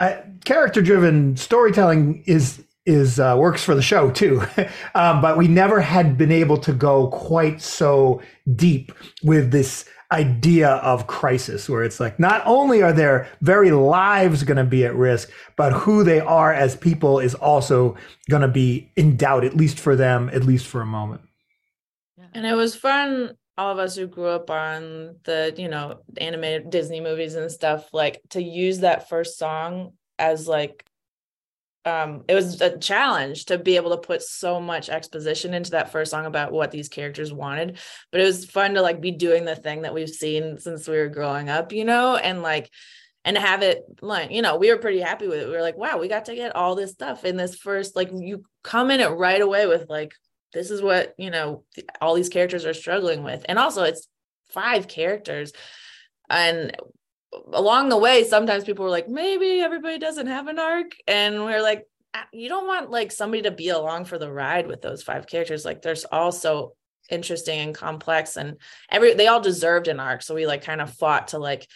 uh, 0.00 0.16
character 0.44 0.82
driven 0.82 1.36
storytelling 1.36 2.22
is 2.26 2.62
is 2.84 3.18
uh, 3.18 3.36
works 3.38 3.64
for 3.64 3.74
the 3.74 3.82
show 3.82 4.10
too, 4.10 4.42
um, 4.94 5.20
but 5.20 5.36
we 5.36 5.48
never 5.48 5.80
had 5.80 6.16
been 6.16 6.32
able 6.32 6.56
to 6.58 6.72
go 6.72 7.08
quite 7.08 7.60
so 7.60 8.22
deep 8.54 8.92
with 9.22 9.50
this 9.50 9.84
idea 10.12 10.68
of 10.68 11.06
crisis 11.06 11.68
where 11.68 11.82
it's 11.82 11.98
like 11.98 12.18
not 12.20 12.42
only 12.46 12.82
are 12.82 12.92
their 12.92 13.28
very 13.40 13.72
lives 13.72 14.44
going 14.44 14.56
to 14.56 14.64
be 14.64 14.84
at 14.84 14.94
risk 14.94 15.30
but 15.56 15.72
who 15.72 16.04
they 16.04 16.20
are 16.20 16.52
as 16.52 16.76
people 16.76 17.18
is 17.18 17.34
also 17.34 17.96
going 18.30 18.42
to 18.42 18.48
be 18.48 18.90
in 18.96 19.16
doubt 19.16 19.44
at 19.44 19.56
least 19.56 19.80
for 19.80 19.96
them 19.96 20.30
at 20.32 20.44
least 20.44 20.66
for 20.66 20.80
a 20.80 20.86
moment. 20.86 21.22
And 22.34 22.46
it 22.46 22.54
was 22.54 22.76
fun 22.76 23.36
all 23.58 23.72
of 23.72 23.78
us 23.78 23.96
who 23.96 24.06
grew 24.06 24.28
up 24.28 24.50
on 24.50 25.16
the 25.24 25.54
you 25.56 25.68
know 25.68 26.00
animated 26.18 26.70
disney 26.70 27.00
movies 27.00 27.34
and 27.34 27.50
stuff 27.50 27.88
like 27.92 28.20
to 28.30 28.42
use 28.42 28.80
that 28.80 29.08
first 29.08 29.38
song 29.38 29.92
as 30.18 30.46
like 30.46 30.84
um, 31.86 32.24
it 32.28 32.34
was 32.34 32.60
a 32.60 32.76
challenge 32.76 33.46
to 33.46 33.58
be 33.58 33.76
able 33.76 33.90
to 33.90 34.06
put 34.06 34.20
so 34.20 34.60
much 34.60 34.88
exposition 34.88 35.54
into 35.54 35.70
that 35.70 35.92
first 35.92 36.10
song 36.10 36.26
about 36.26 36.52
what 36.52 36.70
these 36.70 36.88
characters 36.88 37.32
wanted 37.32 37.78
but 38.12 38.20
it 38.20 38.24
was 38.24 38.44
fun 38.44 38.74
to 38.74 38.82
like 38.82 39.00
be 39.00 39.12
doing 39.12 39.44
the 39.44 39.56
thing 39.56 39.82
that 39.82 39.94
we've 39.94 40.10
seen 40.10 40.58
since 40.58 40.86
we 40.88 40.96
were 40.96 41.08
growing 41.08 41.48
up 41.48 41.72
you 41.72 41.84
know 41.84 42.16
and 42.16 42.42
like 42.42 42.70
and 43.26 43.36
have 43.36 43.62
it 43.62 43.82
like 44.00 44.30
you 44.30 44.40
know 44.40 44.56
we 44.56 44.70
were 44.70 44.78
pretty 44.78 45.00
happy 45.00 45.26
with 45.26 45.40
it. 45.40 45.46
We 45.46 45.52
were 45.52 45.60
like 45.60 45.76
wow 45.76 45.98
we 45.98 46.08
got 46.08 46.26
to 46.26 46.34
get 46.34 46.54
all 46.54 46.76
this 46.76 46.92
stuff 46.92 47.24
in 47.24 47.36
this 47.36 47.56
first 47.56 47.96
like 47.96 48.10
you 48.14 48.44
come 48.62 48.90
in 48.90 49.00
it 49.00 49.08
right 49.08 49.40
away 49.40 49.66
with 49.66 49.90
like 49.90 50.14
this 50.52 50.70
is 50.70 50.80
what 50.80 51.12
you 51.18 51.30
know 51.30 51.64
all 52.00 52.14
these 52.14 52.30
characters 52.30 52.64
are 52.64 52.72
struggling 52.72 53.24
with. 53.24 53.44
And 53.48 53.58
also 53.58 53.82
it's 53.82 54.08
five 54.48 54.86
characters 54.88 55.52
and 56.30 56.76
along 57.52 57.88
the 57.88 57.98
way 57.98 58.24
sometimes 58.24 58.64
people 58.64 58.84
were 58.84 58.90
like 58.90 59.08
maybe 59.08 59.60
everybody 59.60 59.98
doesn't 59.98 60.26
have 60.26 60.46
an 60.48 60.58
arc. 60.58 60.92
And 61.06 61.44
we're 61.44 61.62
like 61.62 61.86
ah, 62.14 62.26
you 62.32 62.48
don't 62.48 62.66
want 62.66 62.90
like 62.90 63.12
somebody 63.12 63.42
to 63.42 63.50
be 63.50 63.68
along 63.68 64.06
for 64.06 64.18
the 64.18 64.32
ride 64.32 64.66
with 64.66 64.82
those 64.82 65.02
five 65.02 65.26
characters. 65.26 65.64
Like 65.64 65.82
there's 65.82 66.04
also 66.04 66.72
interesting 67.10 67.60
and 67.60 67.74
complex 67.74 68.36
and 68.36 68.56
every 68.90 69.14
they 69.14 69.26
all 69.26 69.40
deserved 69.40 69.88
an 69.88 70.00
arc. 70.00 70.22
So 70.22 70.34
we 70.34 70.46
like 70.46 70.62
kind 70.62 70.80
of 70.80 70.92
fought 70.94 71.28
to 71.28 71.38
like 71.38 71.68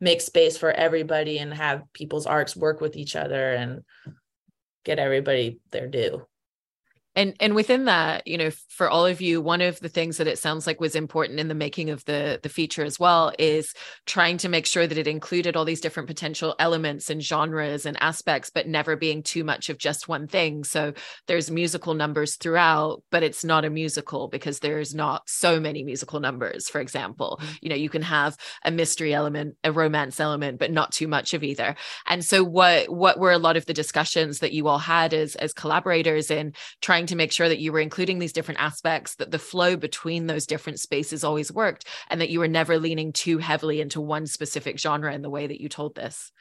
make 0.00 0.20
space 0.20 0.56
for 0.56 0.70
everybody 0.70 1.38
and 1.38 1.52
have 1.52 1.82
people's 1.92 2.26
arcs 2.26 2.56
work 2.56 2.80
with 2.80 2.96
each 2.96 3.16
other 3.16 3.52
and 3.52 3.82
get 4.84 4.98
everybody 4.98 5.58
their 5.70 5.88
due 5.88 6.27
and 7.16 7.34
and 7.40 7.54
within 7.54 7.86
that 7.86 8.26
you 8.26 8.38
know 8.38 8.50
for 8.68 8.88
all 8.88 9.04
of 9.04 9.20
you 9.20 9.40
one 9.40 9.60
of 9.60 9.80
the 9.80 9.88
things 9.88 10.18
that 10.18 10.26
it 10.26 10.38
sounds 10.38 10.66
like 10.66 10.80
was 10.80 10.94
important 10.94 11.40
in 11.40 11.48
the 11.48 11.54
making 11.54 11.90
of 11.90 12.04
the 12.04 12.38
the 12.42 12.48
feature 12.48 12.84
as 12.84 12.98
well 12.98 13.32
is 13.38 13.74
trying 14.06 14.38
to 14.38 14.48
make 14.48 14.66
sure 14.66 14.86
that 14.86 14.98
it 14.98 15.08
included 15.08 15.56
all 15.56 15.64
these 15.64 15.80
different 15.80 16.06
potential 16.06 16.54
elements 16.58 17.10
and 17.10 17.22
genres 17.22 17.86
and 17.86 18.00
aspects 18.00 18.50
but 18.50 18.68
never 18.68 18.94
being 18.94 19.22
too 19.22 19.42
much 19.42 19.68
of 19.68 19.78
just 19.78 20.08
one 20.08 20.26
thing. 20.26 20.62
So 20.64 20.92
there's 21.26 21.50
musical 21.50 21.94
numbers 21.94 22.36
throughout 22.36 23.02
but 23.10 23.22
it's 23.22 23.44
not 23.44 23.64
a 23.64 23.70
musical 23.70 24.28
because 24.28 24.60
there's 24.60 24.94
not 24.94 25.28
so 25.28 25.58
many 25.58 25.82
musical 25.82 26.20
numbers 26.20 26.68
for 26.68 26.80
example. 26.80 27.38
Mm-hmm. 27.40 27.52
you 27.62 27.68
know 27.70 27.76
you 27.76 27.88
can 27.88 28.02
have 28.02 28.36
a 28.64 28.70
mystery 28.70 29.12
element 29.12 29.56
a 29.64 29.72
romance 29.72 30.20
element 30.20 30.58
but 30.58 30.70
not 30.70 30.92
too 30.92 31.08
much 31.08 31.34
of 31.34 31.42
either. 31.42 31.74
And 32.06 32.24
so 32.24 32.44
what 32.44 32.88
what 32.88 33.18
were 33.18 33.32
a 33.32 33.38
lot 33.38 33.56
of 33.56 33.66
the 33.66 33.74
discussions 33.74 34.38
that 34.38 34.52
you 34.52 34.68
all 34.68 34.78
had 34.78 35.12
as 35.12 35.34
as 35.36 35.52
collaborators 35.52 36.30
in 36.30 36.52
trying 36.80 37.07
to 37.08 37.16
make 37.16 37.32
sure 37.32 37.48
that 37.48 37.58
you 37.58 37.72
were 37.72 37.80
including 37.80 38.18
these 38.18 38.32
different 38.32 38.60
aspects, 38.60 39.16
that 39.16 39.30
the 39.30 39.38
flow 39.38 39.76
between 39.76 40.26
those 40.26 40.46
different 40.46 40.80
spaces 40.80 41.24
always 41.24 41.52
worked, 41.52 41.84
and 42.08 42.20
that 42.20 42.30
you 42.30 42.38
were 42.38 42.48
never 42.48 42.78
leaning 42.78 43.12
too 43.12 43.38
heavily 43.38 43.80
into 43.80 44.00
one 44.00 44.26
specific 44.26 44.78
genre 44.78 45.12
in 45.12 45.22
the 45.22 45.30
way 45.30 45.46
that 45.46 45.60
you 45.60 45.68
told 45.68 45.94
this. 45.94 46.32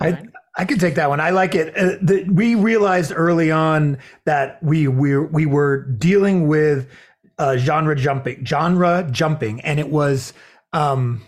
I 0.00 0.22
I 0.56 0.64
could 0.64 0.80
take 0.80 0.94
that 0.96 1.08
one. 1.08 1.20
I 1.20 1.30
like 1.30 1.54
it. 1.54 1.76
Uh, 1.76 1.96
the, 2.00 2.24
we 2.24 2.54
realized 2.54 3.12
early 3.14 3.50
on 3.50 3.98
that 4.24 4.62
we 4.62 4.88
we 4.88 5.18
we 5.18 5.46
were 5.46 5.84
dealing 5.84 6.48
with 6.48 6.90
uh, 7.38 7.56
genre 7.56 7.96
jumping, 7.96 8.44
genre 8.44 9.08
jumping, 9.10 9.60
and 9.62 9.78
it 9.78 9.88
was 9.88 10.32
um, 10.72 11.22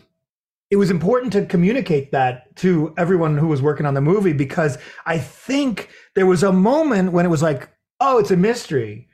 it 0.75 0.77
was 0.77 0.91
important 0.91 1.33
to 1.33 1.47
communicate 1.47 2.11
that 2.11 2.57
to 2.57 2.93
everyone 2.97 3.39
who 3.39 3.47
was 3.47 3.63
working 3.63 3.87
on 3.87 3.95
the 3.95 4.01
movie 4.01 4.33
because 4.33 4.77
I 5.07 5.19
think 5.19 5.89
there 6.17 6.27
was 6.27 6.43
a 6.43 6.51
moment 6.51 7.13
when 7.13 7.25
it 7.25 7.29
was 7.29 7.45
like, 7.45 7.71
oh, 8.01 8.19
it's 8.19 8.33
a 8.33 8.37
mystery. 8.37 9.07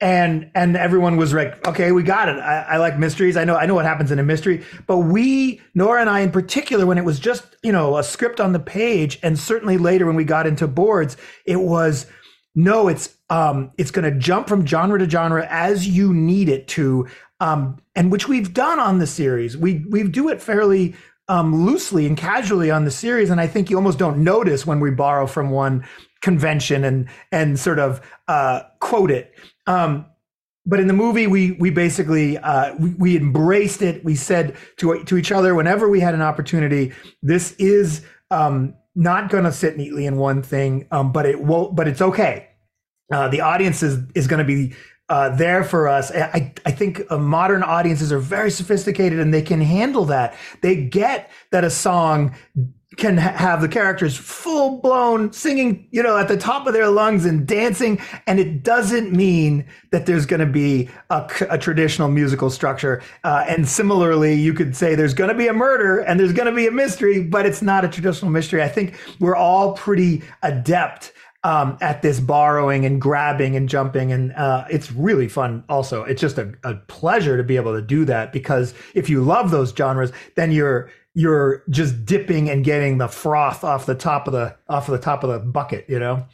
And 0.00 0.48
and 0.54 0.76
everyone 0.76 1.16
was 1.16 1.34
like, 1.34 1.66
okay, 1.66 1.90
we 1.90 2.04
got 2.04 2.28
it. 2.28 2.38
I, 2.38 2.60
I 2.60 2.76
like 2.76 3.00
mysteries. 3.00 3.36
I 3.36 3.42
know 3.42 3.56
I 3.56 3.66
know 3.66 3.74
what 3.74 3.84
happens 3.84 4.12
in 4.12 4.20
a 4.20 4.22
mystery. 4.22 4.64
But 4.86 4.98
we, 4.98 5.60
Nora 5.74 6.02
and 6.02 6.08
I 6.08 6.20
in 6.20 6.30
particular, 6.30 6.86
when 6.86 6.98
it 6.98 7.04
was 7.04 7.18
just, 7.18 7.56
you 7.64 7.72
know, 7.72 7.96
a 7.96 8.04
script 8.04 8.40
on 8.40 8.52
the 8.52 8.60
page, 8.60 9.18
and 9.24 9.36
certainly 9.36 9.76
later 9.76 10.06
when 10.06 10.14
we 10.14 10.22
got 10.22 10.46
into 10.46 10.68
boards, 10.68 11.16
it 11.46 11.60
was 11.60 12.06
no, 12.58 12.88
it's 12.88 13.16
um 13.30 13.70
it's 13.78 13.92
gonna 13.92 14.10
jump 14.10 14.48
from 14.48 14.66
genre 14.66 14.98
to 14.98 15.08
genre 15.08 15.46
as 15.48 15.86
you 15.86 16.12
need 16.12 16.48
it 16.48 16.66
to. 16.68 17.06
Um, 17.40 17.78
and 17.94 18.10
which 18.10 18.26
we've 18.26 18.52
done 18.52 18.80
on 18.80 18.98
the 18.98 19.06
series. 19.06 19.56
We 19.56 19.86
we 19.88 20.02
do 20.02 20.28
it 20.28 20.42
fairly 20.42 20.96
um, 21.28 21.64
loosely 21.64 22.04
and 22.04 22.16
casually 22.16 22.68
on 22.68 22.84
the 22.84 22.90
series, 22.90 23.30
and 23.30 23.40
I 23.40 23.46
think 23.46 23.70
you 23.70 23.76
almost 23.76 23.98
don't 23.98 24.24
notice 24.24 24.66
when 24.66 24.80
we 24.80 24.90
borrow 24.90 25.28
from 25.28 25.50
one 25.50 25.86
convention 26.20 26.82
and 26.82 27.08
and 27.30 27.60
sort 27.60 27.78
of 27.78 28.00
uh, 28.26 28.62
quote 28.80 29.12
it. 29.12 29.34
Um, 29.68 30.06
but 30.66 30.80
in 30.80 30.88
the 30.88 30.94
movie, 30.94 31.28
we 31.28 31.52
we 31.52 31.70
basically 31.70 32.38
uh, 32.38 32.74
we, 32.74 32.90
we 32.94 33.16
embraced 33.16 33.82
it. 33.82 34.04
We 34.04 34.16
said 34.16 34.56
to 34.78 35.04
to 35.04 35.16
each 35.16 35.30
other 35.30 35.54
whenever 35.54 35.88
we 35.88 36.00
had 36.00 36.12
an 36.12 36.22
opportunity, 36.22 36.92
this 37.22 37.52
is 37.52 38.04
um, 38.32 38.74
not 38.96 39.30
going 39.30 39.44
to 39.44 39.52
sit 39.52 39.76
neatly 39.76 40.06
in 40.06 40.16
one 40.16 40.42
thing, 40.42 40.88
um, 40.90 41.12
but 41.12 41.24
it 41.24 41.40
won't. 41.40 41.76
But 41.76 41.86
it's 41.86 42.02
okay. 42.02 42.47
Uh, 43.10 43.28
the 43.28 43.40
audience 43.40 43.82
is 43.82 43.98
is 44.14 44.26
going 44.26 44.38
to 44.38 44.44
be 44.44 44.74
uh, 45.08 45.30
there 45.30 45.64
for 45.64 45.88
us. 45.88 46.10
I, 46.10 46.52
I 46.66 46.70
think 46.70 47.02
uh, 47.10 47.16
modern 47.18 47.62
audiences 47.62 48.12
are 48.12 48.18
very 48.18 48.50
sophisticated 48.50 49.18
and 49.18 49.32
they 49.32 49.42
can 49.42 49.60
handle 49.60 50.04
that. 50.06 50.34
They 50.60 50.76
get 50.76 51.30
that 51.50 51.64
a 51.64 51.70
song 51.70 52.34
can 52.98 53.16
ha- 53.16 53.32
have 53.32 53.60
the 53.62 53.68
characters 53.68 54.16
full 54.16 54.80
blown 54.80 55.32
singing, 55.32 55.88
you 55.92 56.02
know, 56.02 56.18
at 56.18 56.28
the 56.28 56.36
top 56.36 56.66
of 56.66 56.72
their 56.72 56.88
lungs 56.88 57.24
and 57.24 57.46
dancing. 57.46 58.00
And 58.26 58.38
it 58.38 58.62
doesn't 58.62 59.12
mean 59.12 59.64
that 59.92 60.04
there's 60.04 60.26
going 60.26 60.40
to 60.40 60.46
be 60.46 60.90
a, 61.08 61.30
a, 61.48 61.56
traditional 61.56 62.08
musical 62.08 62.50
structure. 62.50 63.02
Uh, 63.24 63.44
and 63.48 63.68
similarly, 63.68 64.34
you 64.34 64.52
could 64.52 64.76
say 64.76 64.94
there's 64.94 65.14
going 65.14 65.30
to 65.30 65.36
be 65.36 65.46
a 65.46 65.52
murder 65.52 66.00
and 66.00 66.18
there's 66.18 66.32
going 66.32 66.48
to 66.48 66.54
be 66.54 66.66
a 66.66 66.72
mystery, 66.72 67.22
but 67.22 67.46
it's 67.46 67.62
not 67.62 67.84
a 67.84 67.88
traditional 67.88 68.30
mystery. 68.30 68.62
I 68.62 68.68
think 68.68 68.94
we're 69.20 69.36
all 69.36 69.74
pretty 69.74 70.22
adept 70.42 71.12
um, 71.44 71.78
at 71.80 72.02
this 72.02 72.20
borrowing 72.20 72.84
and 72.84 73.00
grabbing 73.00 73.56
and 73.56 73.68
jumping. 73.68 74.12
And 74.12 74.32
uh, 74.32 74.64
it's 74.70 74.90
really 74.92 75.28
fun 75.28 75.64
also. 75.68 76.04
It's 76.04 76.20
just 76.20 76.38
a, 76.38 76.52
a 76.64 76.74
pleasure 76.74 77.36
to 77.36 77.44
be 77.44 77.56
able 77.56 77.74
to 77.74 77.82
do 77.82 78.04
that 78.06 78.32
because 78.32 78.74
if 78.94 79.08
you 79.08 79.22
love 79.22 79.50
those 79.50 79.72
genres, 79.74 80.12
then 80.36 80.52
you're 80.52 80.90
you're 81.14 81.64
just 81.70 82.04
dipping 82.04 82.48
and 82.48 82.64
getting 82.64 82.98
the 82.98 83.08
froth 83.08 83.64
off 83.64 83.86
the 83.86 83.94
top 83.94 84.28
of 84.28 84.32
the 84.32 84.56
off 84.68 84.88
of 84.88 84.92
the 84.92 85.04
top 85.04 85.24
of 85.24 85.30
the 85.30 85.38
bucket, 85.38 85.84
you 85.88 85.98
know? 85.98 86.26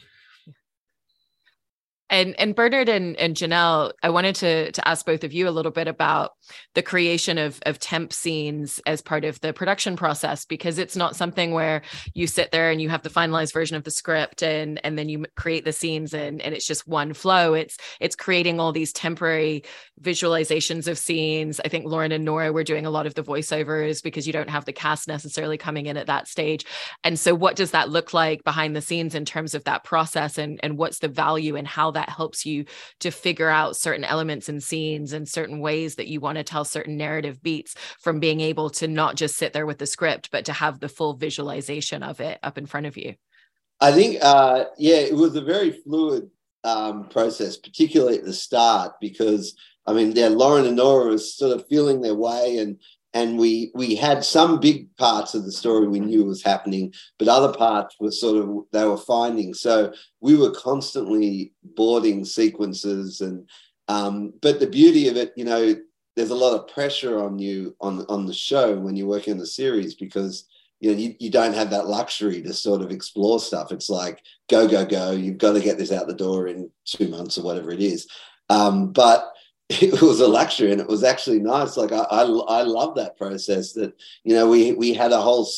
And 2.11 2.38
and 2.38 2.54
Bernard 2.54 2.88
and, 2.88 3.16
and 3.16 3.34
Janelle, 3.34 3.92
I 4.02 4.11
wanted 4.11 4.34
to 4.37 4.73
to 4.73 4.88
ask 4.88 5.06
both 5.06 5.25
of 5.25 5.32
you 5.32 5.49
a 5.49 5.50
little 5.50 5.73
bit 5.73 5.88
about 5.88 6.32
the 6.75 6.82
creation 6.82 7.38
of 7.38 7.58
of 7.64 7.78
temp 7.78 8.12
scenes 8.12 8.80
as 8.87 9.00
part 9.00 9.25
of 9.25 9.40
the 9.40 9.54
production 9.54 9.96
process 9.96 10.44
because 10.44 10.78
it's 10.78 10.96
not 10.96 11.16
something 11.16 11.52
where 11.52 11.82
you 12.12 12.26
sit 12.26 12.52
there 12.52 12.70
and 12.70 12.80
you 12.82 12.90
have 12.90 13.02
the 13.02 13.08
finalized 13.08 13.54
version 13.54 13.76
of 13.76 13.84
the 13.84 13.90
script 13.90 14.42
and 14.42 14.80
and 14.84 14.99
then 14.99 15.08
you 15.08 15.25
create 15.34 15.64
the 15.64 15.73
scenes 15.73 16.12
and 16.12 16.42
and 16.42 16.54
it's 16.54 16.66
just 16.66 16.87
one 16.87 17.14
flow. 17.14 17.54
It's 17.54 17.78
it's 18.00 18.16
creating 18.16 18.61
all 18.61 18.73
these 18.73 18.92
temporary 18.92 19.64
visualizations 20.00 20.87
of 20.88 20.99
scenes. 20.99 21.58
I 21.64 21.68
think 21.68 21.87
Loren 21.87 22.12
and 22.12 22.25
Nora 22.25 22.52
were 22.52 22.64
doing 22.64 22.84
a 22.84 22.90
lot 22.90 23.06
of 23.06 23.14
the 23.14 23.25
voiceovers 23.25 24.02
because 24.02 24.26
you 24.26 24.32
don't 24.32 24.50
have 24.50 24.66
the 24.66 24.73
cast 24.73 25.08
necessarily 25.08 25.56
coming 25.56 25.87
in 25.87 25.96
at 25.96 26.08
that 26.08 26.28
stage. 26.28 26.66
And 27.02 27.18
so 27.18 27.34
what 27.34 27.56
does 27.56 27.70
that 27.70 27.88
look 27.88 28.12
like 28.12 28.44
behind 28.44 28.76
the 28.76 28.82
scenes 28.82 29.14
in 29.14 29.25
terms 29.25 29.54
of 29.54 29.64
that 29.64 29.84
process 29.84 30.37
and 30.37 30.61
and 30.62 30.76
what's 30.76 30.99
the 30.99 31.08
value 31.08 31.56
and 31.56 31.66
how 31.66 31.93
that 31.94 32.10
helps 32.10 32.46
you 32.46 32.66
to 33.00 33.10
figure 33.10 33.48
out 33.48 33.76
certain 33.76 34.04
elements 34.04 34.48
and 34.48 34.62
scenes 34.62 35.12
and 35.12 35.28
certain 35.28 35.60
ways 35.60 35.96
that 35.96 36.06
you 36.06 36.20
want 36.20 36.38
to 36.38 36.44
tell 36.44 36.64
certain 36.64 36.96
narrative 36.96 37.42
beats 37.42 37.74
from 38.00 38.20
being 38.20 38.40
able 38.40 38.70
to 38.70 38.86
not 38.86 39.16
just 39.16 39.36
sit 39.36 39.52
there 39.52 39.66
with 39.66 39.78
the 39.78 39.86
script, 39.86 40.30
but 40.30 40.44
to 40.44 40.52
have 40.52 40.80
the 40.80 40.88
full 40.88 41.14
visualization 41.14 42.02
of 42.02 42.20
it 42.20 42.38
up 42.42 42.58
in 42.58 42.66
front 42.66 42.86
of 42.86 42.96
you? 42.96 43.14
I 43.80 43.92
think, 43.92 44.18
uh, 44.22 44.66
yeah, 44.78 44.96
it 44.96 45.14
was 45.14 45.34
a 45.34 45.40
very 45.40 45.72
fluid 45.72 46.30
um, 46.62 47.08
process, 47.08 47.56
particularly 47.56 48.18
at 48.18 48.24
the 48.24 48.32
start, 48.32 48.94
because 49.00 49.56
I 49.86 49.92
mean, 49.92 50.12
yeah, 50.12 50.28
Loren 50.28 50.66
and 50.66 50.76
Nora 50.76 51.10
was 51.10 51.34
sort 51.34 51.54
of 51.54 51.66
feeling 51.68 52.00
their 52.00 52.14
way 52.14 52.58
and 52.58 52.78
and 53.14 53.38
we 53.38 53.71
we 53.75 53.94
had 53.94 54.25
some 54.25 54.61
big 54.61 54.94
parts 54.97 55.35
of 55.35 55.44
the 55.44 55.52
story 55.52 55.87
we 55.87 56.00
knew 56.00 56.25
was 56.25 56.42
happening 56.42 56.92
but 57.18 57.28
other 57.28 57.52
parts 57.52 57.94
were 57.99 58.11
sort 58.11 58.37
of 58.37 58.64
they 58.73 58.85
were 58.85 58.99
finding. 58.99 59.54
So 59.54 59.92
we 60.21 60.37
were 60.37 60.50
constantly 60.50 61.52
boarding 61.62 62.25
sequences 62.25 63.21
and 63.21 63.49
um, 63.88 64.33
but 64.42 64.61
the 64.61 64.66
beauty 64.66 65.09
of 65.09 65.16
it 65.16 65.33
you 65.37 65.44
know 65.44 65.75
there's 66.16 66.30
a 66.30 66.35
lot 66.35 66.54
of 66.54 66.68
pressure 66.68 67.23
on 67.23 67.38
you 67.38 67.75
on 67.80 68.04
on 68.09 68.26
the 68.26 68.35
show 68.35 68.76
when 68.78 68.97
you're 68.97 69.06
working 69.06 69.33
on 69.33 69.38
the 69.38 69.47
series 69.47 69.94
because 69.94 70.47
you 70.80 70.90
know 70.90 70.99
you, 70.99 71.14
you 71.18 71.30
don't 71.30 71.54
have 71.54 71.71
that 71.71 71.87
luxury 71.87 72.42
to 72.42 72.52
sort 72.52 72.83
of 72.83 72.90
explore 72.90 73.38
stuff. 73.38 73.73
It's 73.73 73.88
like 73.88 74.23
go 74.50 74.68
go 74.68 74.85
go 74.85 75.12
you've 75.12 75.38
got 75.38 75.52
to 75.52 75.61
get 75.61 75.78
this 75.78 75.92
out 75.92 76.09
the 76.09 76.14
door 76.14 76.49
in 76.49 76.71
two 76.85 77.09
months 77.09 77.38
or 77.38 77.44
whatever 77.44 77.71
it 77.71 77.80
is. 77.80 78.09
Um, 78.50 78.92
but 78.92 79.34
it 79.71 80.02
was 80.02 80.21
a 80.21 80.28
luxury 80.28 80.73
and 80.73 80.80
it 80.80 80.88
was 80.88 81.02
actually 81.02 81.40
nice. 81.40 81.76
Like 81.76 81.92
I, 81.92 82.04
I, 82.11 82.23
I 82.23 82.62
love 82.62 82.94
that 82.97 83.16
process 83.16 83.73
that, 83.73 83.94
you 84.23 84.35
know, 84.35 84.49
we, 84.49 84.73
we 84.73 84.92
had 84.92 85.12
a 85.12 85.21
whole, 85.21 85.49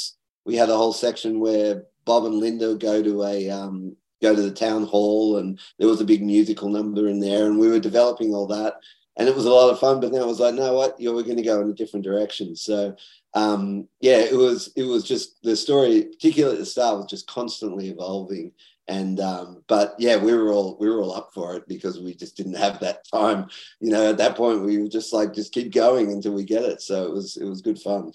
we 0.44 0.54
had 0.54 0.70
a 0.70 0.76
whole 0.76 0.92
section 0.92 1.40
where 1.40 1.82
Bob 2.04 2.24
and 2.24 2.36
Linda 2.36 2.76
go 2.76 3.02
to 3.02 3.24
a, 3.24 3.50
um, 3.50 3.96
go 4.22 4.34
to 4.34 4.42
the 4.42 4.52
town 4.52 4.84
hall 4.84 5.38
and 5.38 5.58
there 5.78 5.88
was 5.88 6.00
a 6.00 6.04
big 6.04 6.22
musical 6.22 6.68
number 6.68 7.08
in 7.08 7.18
there 7.18 7.46
and 7.46 7.58
we 7.58 7.68
were 7.68 7.80
developing 7.80 8.32
all 8.32 8.46
that 8.46 8.74
and 9.16 9.28
it 9.28 9.34
was 9.34 9.46
a 9.46 9.50
lot 9.50 9.70
of 9.70 9.80
fun, 9.80 9.98
but 9.98 10.12
then 10.12 10.22
I 10.22 10.26
was 10.26 10.40
like, 10.40 10.54
no, 10.54 10.74
what, 10.74 11.00
you 11.00 11.12
we're 11.12 11.22
going 11.22 11.38
to 11.38 11.42
go 11.42 11.60
in 11.62 11.70
a 11.70 11.74
different 11.74 12.04
direction. 12.04 12.54
So, 12.54 12.94
um, 13.34 13.88
yeah, 14.00 14.18
it 14.18 14.36
was, 14.36 14.70
it 14.76 14.84
was 14.84 15.04
just 15.04 15.42
the 15.42 15.56
story, 15.56 16.02
particularly 16.02 16.56
at 16.56 16.60
the 16.60 16.66
start 16.66 16.98
was 16.98 17.06
just 17.06 17.26
constantly 17.26 17.88
evolving 17.88 18.52
and 18.88 19.20
um, 19.20 19.62
but 19.66 19.94
yeah 19.98 20.16
we 20.16 20.34
were 20.34 20.52
all 20.52 20.76
we 20.78 20.88
were 20.88 21.00
all 21.00 21.14
up 21.14 21.30
for 21.34 21.56
it 21.56 21.66
because 21.68 22.00
we 22.00 22.14
just 22.14 22.36
didn't 22.36 22.56
have 22.56 22.80
that 22.80 23.06
time. 23.12 23.48
You 23.80 23.90
know 23.90 24.10
at 24.10 24.18
that 24.18 24.36
point 24.36 24.62
we 24.62 24.78
were 24.78 24.88
just 24.88 25.12
like 25.12 25.32
just 25.32 25.52
keep 25.52 25.72
going 25.72 26.10
until 26.12 26.32
we 26.32 26.44
get 26.44 26.64
it. 26.64 26.80
So 26.80 27.04
it 27.04 27.12
was 27.12 27.36
it 27.36 27.44
was 27.44 27.62
good 27.62 27.78
fun. 27.78 28.12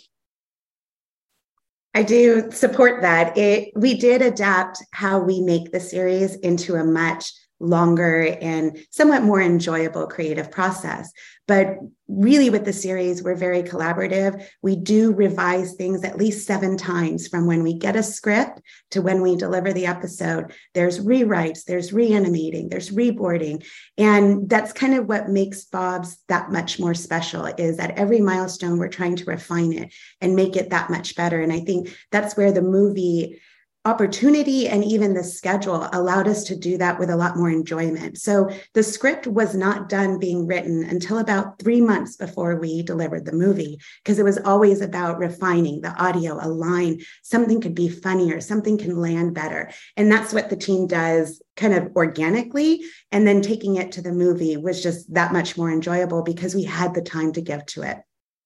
I 1.94 2.04
do 2.04 2.50
support 2.52 3.02
that. 3.02 3.38
It 3.38 3.74
we 3.76 3.96
did 3.96 4.22
adapt 4.22 4.84
how 4.92 5.20
we 5.20 5.42
make 5.42 5.72
the 5.72 5.80
series 5.80 6.36
into 6.38 6.76
a 6.76 6.84
much 6.84 7.34
longer 7.62 8.36
and 8.42 8.78
somewhat 8.90 9.24
more 9.24 9.42
enjoyable 9.42 10.08
creative 10.08 10.52
process. 10.52 11.12
But 11.48 11.80
really, 12.08 12.50
with 12.50 12.66
the 12.66 12.74
series, 12.74 13.24
we're 13.24 13.36
very 13.36 13.62
collaborative. 13.62 14.46
We 14.62 14.76
do 14.76 15.14
revise 15.14 15.74
things 15.74 16.04
at 16.04 16.18
least 16.18 16.48
seven 16.48 16.78
times 16.78 17.28
from 17.28 17.46
when 17.46 17.62
we 17.62 17.74
get 17.74 17.96
a 17.96 18.04
script 18.04 18.62
to 18.92 19.02
when 19.02 19.22
we 19.22 19.36
deliver 19.36 19.74
the 19.74 19.86
episode. 19.86 20.54
There's 20.74 21.04
rewrites, 21.04 21.66
there's 21.66 21.92
reanimating, 21.92 22.70
there's 22.70 22.92
reboarding. 22.92 23.66
And 23.98 24.50
that's 24.50 24.72
kind 24.72 24.94
of 24.94 25.08
what 25.08 25.30
makes 25.30 25.66
Bob's 25.66 26.18
that 26.30 26.52
much 26.52 26.80
more 26.80 26.94
special 26.94 27.46
is 27.46 27.80
at 27.80 27.98
every 27.98 28.22
milestone, 28.22 28.80
we're 28.80 28.88
trying 28.88 29.18
to 29.18 29.26
refine 29.26 29.74
it 29.74 29.94
and 30.22 30.36
make 30.36 30.56
it 30.56 30.70
that 30.70 30.90
much 30.90 31.16
better. 31.16 31.42
And 31.42 31.52
I 31.52 31.60
think 31.60 31.96
that's 32.12 32.38
where 32.38 32.52
the 32.52 32.62
movie 32.62 33.42
opportunity 33.84 34.68
and 34.68 34.84
even 34.84 35.14
the 35.14 35.24
schedule 35.24 35.90
allowed 35.92 36.28
us 36.28 36.44
to 36.44 36.56
do 36.56 36.78
that 36.78 37.00
with 37.00 37.10
a 37.10 37.16
lot 37.16 37.36
more 37.36 37.50
enjoyment. 37.50 38.20
So 38.20 38.50
the 38.76 38.84
script 38.84 39.26
was 39.26 39.56
not 39.56 39.90
done 39.90 40.20
being 40.20 40.46
written 40.46 40.84
until 40.84 41.18
about 41.18 41.58
three 41.58 41.82
months 41.82 42.16
before 42.16 42.58
we 42.58 42.84
delivered 42.84 43.26
the 43.26 43.32
movie, 43.32 43.80
because 44.04 44.20
it 44.20 44.24
was 44.24 44.38
always 44.38 44.82
about 44.82 45.18
refining 45.18 45.82
the 45.82 45.96
audio, 45.96 46.38
a 46.40 46.48
line, 46.48 47.02
something 47.24 47.60
could 47.60 47.74
be 47.74 47.90
funnier, 47.90 48.40
something 48.40 48.78
can 48.78 48.98
land 48.98 49.34
better. 49.34 49.72
And 49.98 50.12
that's 50.12 50.32
what 50.32 50.52
the 50.52 50.58
team 50.58 50.86
does 50.86 51.42
kind 51.56 51.74
of 51.74 51.96
organically. 51.96 52.84
And 53.12 53.26
then 53.26 53.42
taking 53.42 53.78
it 53.78 53.94
to 53.94 54.04
the 54.04 54.12
movie 54.12 54.58
was 54.58 54.84
just 54.84 55.12
that 55.16 55.34
much 55.34 55.58
more 55.58 55.72
enjoyable 55.72 56.22
because 56.22 56.54
we 56.54 56.66
had 56.66 56.94
the 56.94 57.02
time 57.02 57.34
to 57.34 57.42
give 57.42 57.66
to 57.68 57.82
it. 57.82 57.98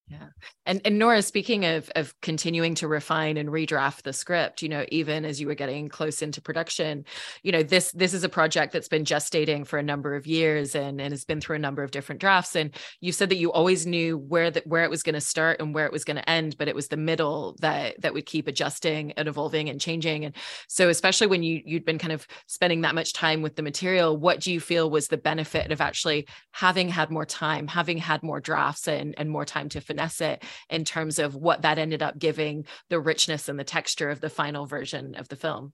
Yeah. 0.07 0.27
And 0.67 0.81
and 0.85 0.99
Nora, 0.99 1.23
speaking 1.23 1.65
of 1.65 1.89
of 1.95 2.13
continuing 2.21 2.75
to 2.75 2.87
refine 2.87 3.37
and 3.37 3.49
redraft 3.49 4.03
the 4.03 4.13
script, 4.13 4.61
you 4.61 4.69
know, 4.69 4.85
even 4.89 5.25
as 5.25 5.41
you 5.41 5.47
were 5.47 5.55
getting 5.55 5.89
close 5.89 6.21
into 6.21 6.41
production, 6.41 7.05
you 7.41 7.51
know, 7.51 7.63
this 7.63 7.91
this 7.91 8.13
is 8.13 8.23
a 8.23 8.29
project 8.29 8.71
that's 8.71 8.87
been 8.87 9.03
gestating 9.03 9.65
for 9.65 9.79
a 9.79 9.83
number 9.83 10.15
of 10.15 10.27
years 10.27 10.75
and, 10.75 11.01
and 11.01 11.11
has 11.11 11.25
been 11.25 11.41
through 11.41 11.55
a 11.55 11.59
number 11.59 11.81
of 11.81 11.89
different 11.89 12.21
drafts. 12.21 12.55
And 12.55 12.69
you 13.01 13.11
said 13.11 13.29
that 13.29 13.37
you 13.37 13.51
always 13.51 13.87
knew 13.87 14.19
where 14.19 14.51
that 14.51 14.67
where 14.67 14.83
it 14.83 14.91
was 14.91 15.01
going 15.01 15.15
to 15.15 15.21
start 15.21 15.59
and 15.59 15.73
where 15.73 15.87
it 15.87 15.91
was 15.91 16.03
going 16.03 16.17
to 16.17 16.29
end, 16.29 16.55
but 16.59 16.67
it 16.67 16.75
was 16.75 16.87
the 16.87 16.97
middle 16.97 17.55
that 17.61 17.99
that 18.01 18.13
would 18.13 18.27
keep 18.27 18.47
adjusting 18.47 19.11
and 19.13 19.27
evolving 19.27 19.69
and 19.69 19.81
changing. 19.81 20.23
And 20.23 20.35
so 20.67 20.89
especially 20.89 21.27
when 21.27 21.41
you 21.41 21.63
you'd 21.65 21.85
been 21.85 21.97
kind 21.97 22.13
of 22.13 22.27
spending 22.45 22.81
that 22.81 22.93
much 22.93 23.13
time 23.13 23.41
with 23.41 23.55
the 23.55 23.63
material, 23.63 24.15
what 24.15 24.39
do 24.39 24.53
you 24.53 24.59
feel 24.59 24.87
was 24.87 25.07
the 25.07 25.17
benefit 25.17 25.71
of 25.71 25.81
actually 25.81 26.27
having 26.51 26.89
had 26.89 27.09
more 27.09 27.25
time, 27.25 27.67
having 27.67 27.97
had 27.97 28.21
more 28.21 28.39
drafts 28.39 28.87
and, 28.87 29.15
and 29.17 29.31
more 29.31 29.45
time 29.45 29.67
to 29.69 29.81
finesse 29.95 30.21
it 30.21 30.43
in 30.69 30.85
terms 30.85 31.19
of 31.19 31.35
what 31.35 31.61
that 31.61 31.77
ended 31.77 32.03
up 32.03 32.19
giving 32.19 32.65
the 32.89 32.99
richness 32.99 33.49
and 33.49 33.59
the 33.59 33.63
texture 33.63 34.09
of 34.09 34.21
the 34.21 34.29
final 34.29 34.65
version 34.65 35.15
of 35.15 35.27
the 35.29 35.35
film? 35.35 35.73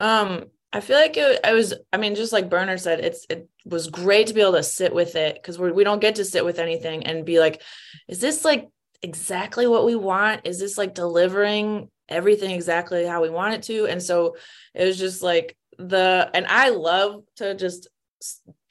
Um, 0.00 0.44
I 0.72 0.80
feel 0.80 0.98
like 0.98 1.16
it, 1.16 1.40
I 1.44 1.52
was, 1.52 1.74
I 1.92 1.96
mean, 1.96 2.14
just 2.14 2.32
like 2.32 2.50
Bernard 2.50 2.80
said, 2.80 3.00
it's, 3.00 3.24
it 3.30 3.48
was 3.64 3.88
great 3.88 4.26
to 4.26 4.34
be 4.34 4.40
able 4.40 4.52
to 4.52 4.62
sit 4.62 4.94
with 4.94 5.16
it 5.16 5.36
because 5.36 5.58
we 5.58 5.84
don't 5.84 6.00
get 6.00 6.16
to 6.16 6.24
sit 6.24 6.44
with 6.44 6.58
anything 6.58 7.06
and 7.06 7.24
be 7.24 7.38
like, 7.38 7.62
is 8.08 8.20
this 8.20 8.44
like 8.44 8.68
exactly 9.02 9.66
what 9.66 9.86
we 9.86 9.96
want? 9.96 10.42
Is 10.44 10.58
this 10.58 10.76
like 10.76 10.94
delivering 10.94 11.88
everything 12.08 12.50
exactly 12.50 13.06
how 13.06 13.22
we 13.22 13.30
want 13.30 13.54
it 13.54 13.62
to? 13.64 13.86
And 13.86 14.02
so 14.02 14.36
it 14.74 14.84
was 14.84 14.98
just 14.98 15.22
like 15.22 15.56
the, 15.78 16.30
and 16.34 16.46
I 16.46 16.70
love 16.70 17.22
to 17.36 17.54
just 17.54 17.88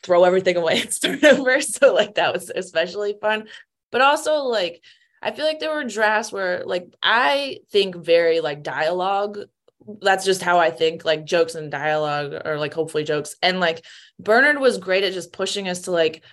throw 0.03 0.23
everything 0.23 0.57
away 0.57 0.81
and 0.81 0.93
start 0.93 1.23
over. 1.23 1.59
So 1.61 1.93
like 1.93 2.15
that 2.15 2.33
was 2.33 2.51
especially 2.53 3.17
fun 3.19 3.47
but 3.95 4.01
also 4.01 4.39
like 4.39 4.83
I 5.21 5.31
feel 5.31 5.45
like 5.45 5.61
there 5.61 5.73
were 5.73 5.85
drafts 5.85 6.29
where 6.29 6.65
like 6.65 6.93
I 7.01 7.59
think 7.71 7.95
very 7.95 8.41
like 8.41 8.61
dialogue. 8.61 9.39
That's 10.01 10.25
just 10.25 10.41
how 10.41 10.59
I 10.59 10.69
think, 10.69 11.05
like 11.05 11.23
jokes 11.23 11.55
and 11.55 11.71
dialogue, 11.71 12.41
or 12.43 12.57
like 12.57 12.73
hopefully 12.73 13.05
jokes. 13.05 13.37
And 13.41 13.61
like 13.61 13.85
Bernard 14.19 14.59
was 14.59 14.79
great 14.79 15.05
at 15.05 15.13
just 15.13 15.31
pushing 15.31 15.69
us 15.69 15.83
to 15.83 15.91
like 15.91 16.25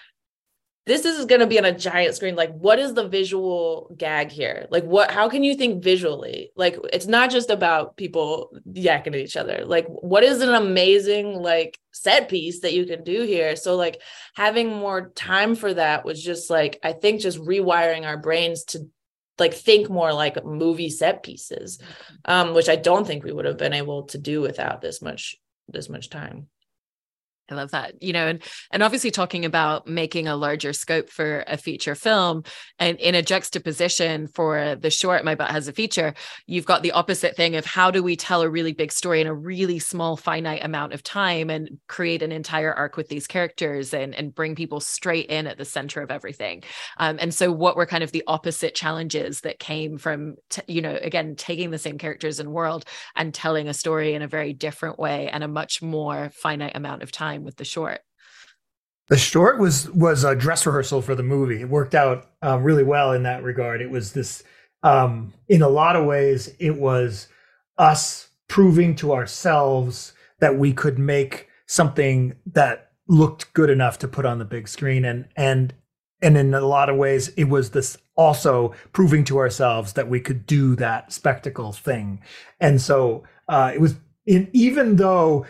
this 0.84 1.04
is 1.04 1.26
going 1.26 1.40
to 1.40 1.46
be 1.46 1.58
on 1.58 1.64
a 1.64 1.76
giant 1.76 2.14
screen. 2.14 2.34
Like 2.34 2.52
what 2.54 2.78
is 2.78 2.94
the 2.94 3.08
visual 3.08 3.94
gag 3.96 4.30
here? 4.30 4.66
Like 4.70 4.84
what 4.84 5.10
how 5.10 5.28
can 5.28 5.44
you 5.44 5.54
think 5.54 5.82
visually? 5.82 6.50
Like 6.56 6.76
it's 6.92 7.06
not 7.06 7.30
just 7.30 7.50
about 7.50 7.96
people 7.96 8.50
yakking 8.68 9.08
at 9.08 9.16
each 9.16 9.36
other. 9.36 9.64
Like 9.64 9.86
what 9.86 10.24
is 10.24 10.40
an 10.40 10.54
amazing 10.54 11.34
like 11.34 11.78
set 11.92 12.28
piece 12.28 12.60
that 12.60 12.72
you 12.72 12.84
can 12.84 13.04
do 13.04 13.22
here? 13.22 13.54
So 13.54 13.76
like 13.76 14.00
having 14.34 14.68
more 14.68 15.10
time 15.10 15.54
for 15.54 15.74
that 15.74 16.04
was 16.04 16.22
just 16.22 16.50
like 16.50 16.78
i 16.82 16.92
think 16.92 17.20
just 17.20 17.38
rewiring 17.38 18.04
our 18.04 18.16
brains 18.16 18.64
to 18.64 18.88
like 19.38 19.54
think 19.54 19.88
more 19.88 20.12
like 20.12 20.44
movie 20.44 20.90
set 20.90 21.22
pieces 21.22 21.80
um 22.24 22.54
which 22.54 22.68
i 22.68 22.76
don't 22.76 23.06
think 23.06 23.24
we 23.24 23.32
would 23.32 23.44
have 23.44 23.58
been 23.58 23.72
able 23.72 24.04
to 24.04 24.18
do 24.18 24.40
without 24.40 24.80
this 24.80 25.02
much 25.02 25.36
this 25.68 25.88
much 25.88 26.10
time 26.10 26.48
I 27.52 27.54
love 27.54 27.70
that. 27.72 28.02
You 28.02 28.12
know, 28.12 28.26
and 28.26 28.42
and 28.70 28.82
obviously 28.82 29.10
talking 29.10 29.44
about 29.44 29.86
making 29.86 30.26
a 30.26 30.36
larger 30.36 30.72
scope 30.72 31.10
for 31.10 31.44
a 31.46 31.56
feature 31.56 31.94
film 31.94 32.44
and 32.78 32.98
in 32.98 33.14
a 33.14 33.22
juxtaposition 33.22 34.28
for 34.28 34.76
the 34.76 34.90
short 34.90 35.24
My 35.24 35.34
Butt 35.34 35.50
Has 35.50 35.68
a 35.68 35.72
Fever, 35.72 36.14
you've 36.46 36.66
got 36.66 36.82
the 36.82 36.92
opposite 36.92 37.36
thing 37.36 37.56
of 37.56 37.64
how 37.66 37.90
do 37.90 38.02
we 38.02 38.16
tell 38.16 38.42
a 38.42 38.48
really 38.48 38.72
big 38.72 38.92
story 38.92 39.20
in 39.20 39.26
a 39.26 39.34
really 39.34 39.78
small 39.78 40.16
finite 40.16 40.64
amount 40.64 40.92
of 40.92 41.02
time 41.02 41.50
and 41.50 41.78
create 41.88 42.22
an 42.22 42.32
entire 42.32 42.72
arc 42.72 42.96
with 42.96 43.08
these 43.08 43.26
characters 43.26 43.92
and 43.92 44.14
and 44.14 44.34
bring 44.34 44.54
people 44.54 44.80
straight 44.80 45.26
in 45.26 45.46
at 45.46 45.58
the 45.58 45.64
center 45.64 46.00
of 46.00 46.10
everything. 46.10 46.62
Um, 46.98 47.18
and 47.20 47.34
so 47.34 47.52
what 47.52 47.76
were 47.76 47.86
kind 47.86 48.02
of 48.02 48.12
the 48.12 48.24
opposite 48.26 48.74
challenges 48.74 49.42
that 49.42 49.58
came 49.58 49.98
from 49.98 50.36
t- 50.48 50.62
you 50.66 50.80
know, 50.80 50.98
again, 51.02 51.34
taking 51.36 51.70
the 51.70 51.78
same 51.78 51.98
characters 51.98 52.40
and 52.40 52.52
world 52.52 52.84
and 53.14 53.34
telling 53.34 53.68
a 53.68 53.74
story 53.74 54.14
in 54.14 54.22
a 54.22 54.28
very 54.28 54.52
different 54.52 54.98
way 54.98 55.28
and 55.28 55.44
a 55.44 55.48
much 55.48 55.82
more 55.82 56.30
finite 56.30 56.76
amount 56.76 57.02
of 57.02 57.12
time 57.12 57.41
with 57.44 57.56
the 57.56 57.64
short? 57.64 58.00
The 59.08 59.18
short 59.18 59.58
was 59.58 59.90
was 59.90 60.24
a 60.24 60.34
dress 60.34 60.64
rehearsal 60.64 61.02
for 61.02 61.14
the 61.14 61.22
movie. 61.22 61.60
It 61.60 61.68
worked 61.68 61.94
out 61.94 62.30
um, 62.40 62.62
really 62.62 62.84
well 62.84 63.12
in 63.12 63.24
that 63.24 63.42
regard. 63.42 63.80
It 63.80 63.90
was 63.90 64.12
this, 64.12 64.42
um, 64.82 65.34
in 65.48 65.60
a 65.60 65.68
lot 65.68 65.96
of 65.96 66.06
ways, 66.06 66.54
it 66.58 66.76
was 66.76 67.28
us 67.78 68.28
proving 68.48 68.94
to 68.96 69.12
ourselves 69.12 70.14
that 70.40 70.56
we 70.56 70.72
could 70.72 70.98
make 70.98 71.48
something 71.66 72.34
that 72.46 72.92
looked 73.08 73.52
good 73.54 73.70
enough 73.70 73.98
to 73.98 74.08
put 74.08 74.24
on 74.24 74.38
the 74.38 74.44
big 74.44 74.68
screen, 74.68 75.04
and 75.04 75.28
and 75.36 75.74
and 76.22 76.36
in 76.36 76.54
a 76.54 76.60
lot 76.60 76.88
of 76.88 76.96
ways, 76.96 77.28
it 77.36 77.48
was 77.48 77.70
this 77.70 77.98
also 78.16 78.72
proving 78.92 79.24
to 79.24 79.38
ourselves 79.38 79.94
that 79.94 80.08
we 80.08 80.20
could 80.20 80.46
do 80.46 80.76
that 80.76 81.12
spectacle 81.12 81.72
thing. 81.72 82.20
And 82.60 82.80
so 82.80 83.24
uh, 83.48 83.72
it 83.74 83.80
was 83.80 83.96
in, 84.26 84.48
even 84.52 84.96
though 84.96 85.46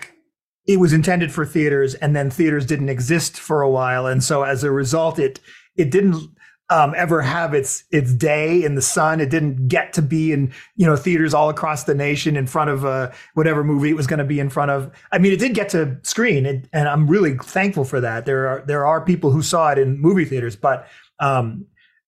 it 0.67 0.79
was 0.79 0.93
intended 0.93 1.33
for 1.33 1.45
theaters 1.45 1.95
and 1.95 2.15
then 2.15 2.31
theaters 2.31 2.67
didn't 2.67 2.89
exist 2.89 3.39
for 3.39 3.63
a 3.63 3.71
while 3.71 4.07
and 4.07 4.23
so 4.23 4.43
as 4.43 4.65
a 4.65 4.71
result 4.71 5.19
it 5.19 5.41
it 5.77 5.91
didn't 5.91 6.29
um, 6.73 6.95
ever 6.97 7.21
have 7.21 7.53
its 7.53 7.85
its 7.91 8.15
day 8.15 8.65
in 8.65 8.77
the 8.77 8.83
sun. 8.83 9.21
It 9.21 9.29
didn't 9.29 9.69
get 9.69 9.93
to 9.93 10.03
be 10.03 10.33
in 10.33 10.53
you 10.75 10.87
know 10.87 10.97
theaters 10.97 11.35
all 11.35 11.51
across 11.51 11.85
the 11.85 11.95
nation 11.95 12.35
in 12.35 12.47
front 12.47 12.71
of 12.71 12.85
uh, 12.85 13.11
whatever 13.35 13.63
movie 13.63 13.91
it 13.91 13.97
was 13.97 14.07
going 14.07 14.19
to 14.19 14.25
be 14.25 14.41
in 14.41 14.49
front 14.49 14.71
of. 14.71 14.91
I 15.13 15.19
mean 15.19 15.33
it 15.33 15.39
did 15.39 15.55
get 15.55 15.69
to 15.71 15.99
screen 16.03 16.47
and, 16.47 16.67
and 16.73 16.89
i'm 16.89 17.07
really 17.07 17.37
thankful 17.37 17.85
for 17.85 18.01
that. 18.01 18.25
There 18.25 18.49
are 18.49 18.65
there 18.67 18.87
are 18.87 19.05
people 19.05 19.31
who 19.31 19.43
saw 19.43 19.71
it 19.71 19.79
in 19.79 20.01
movie 20.01 20.25
theaters 20.25 20.57
but 20.57 20.89
um, 21.21 21.67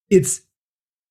its 0.08 0.40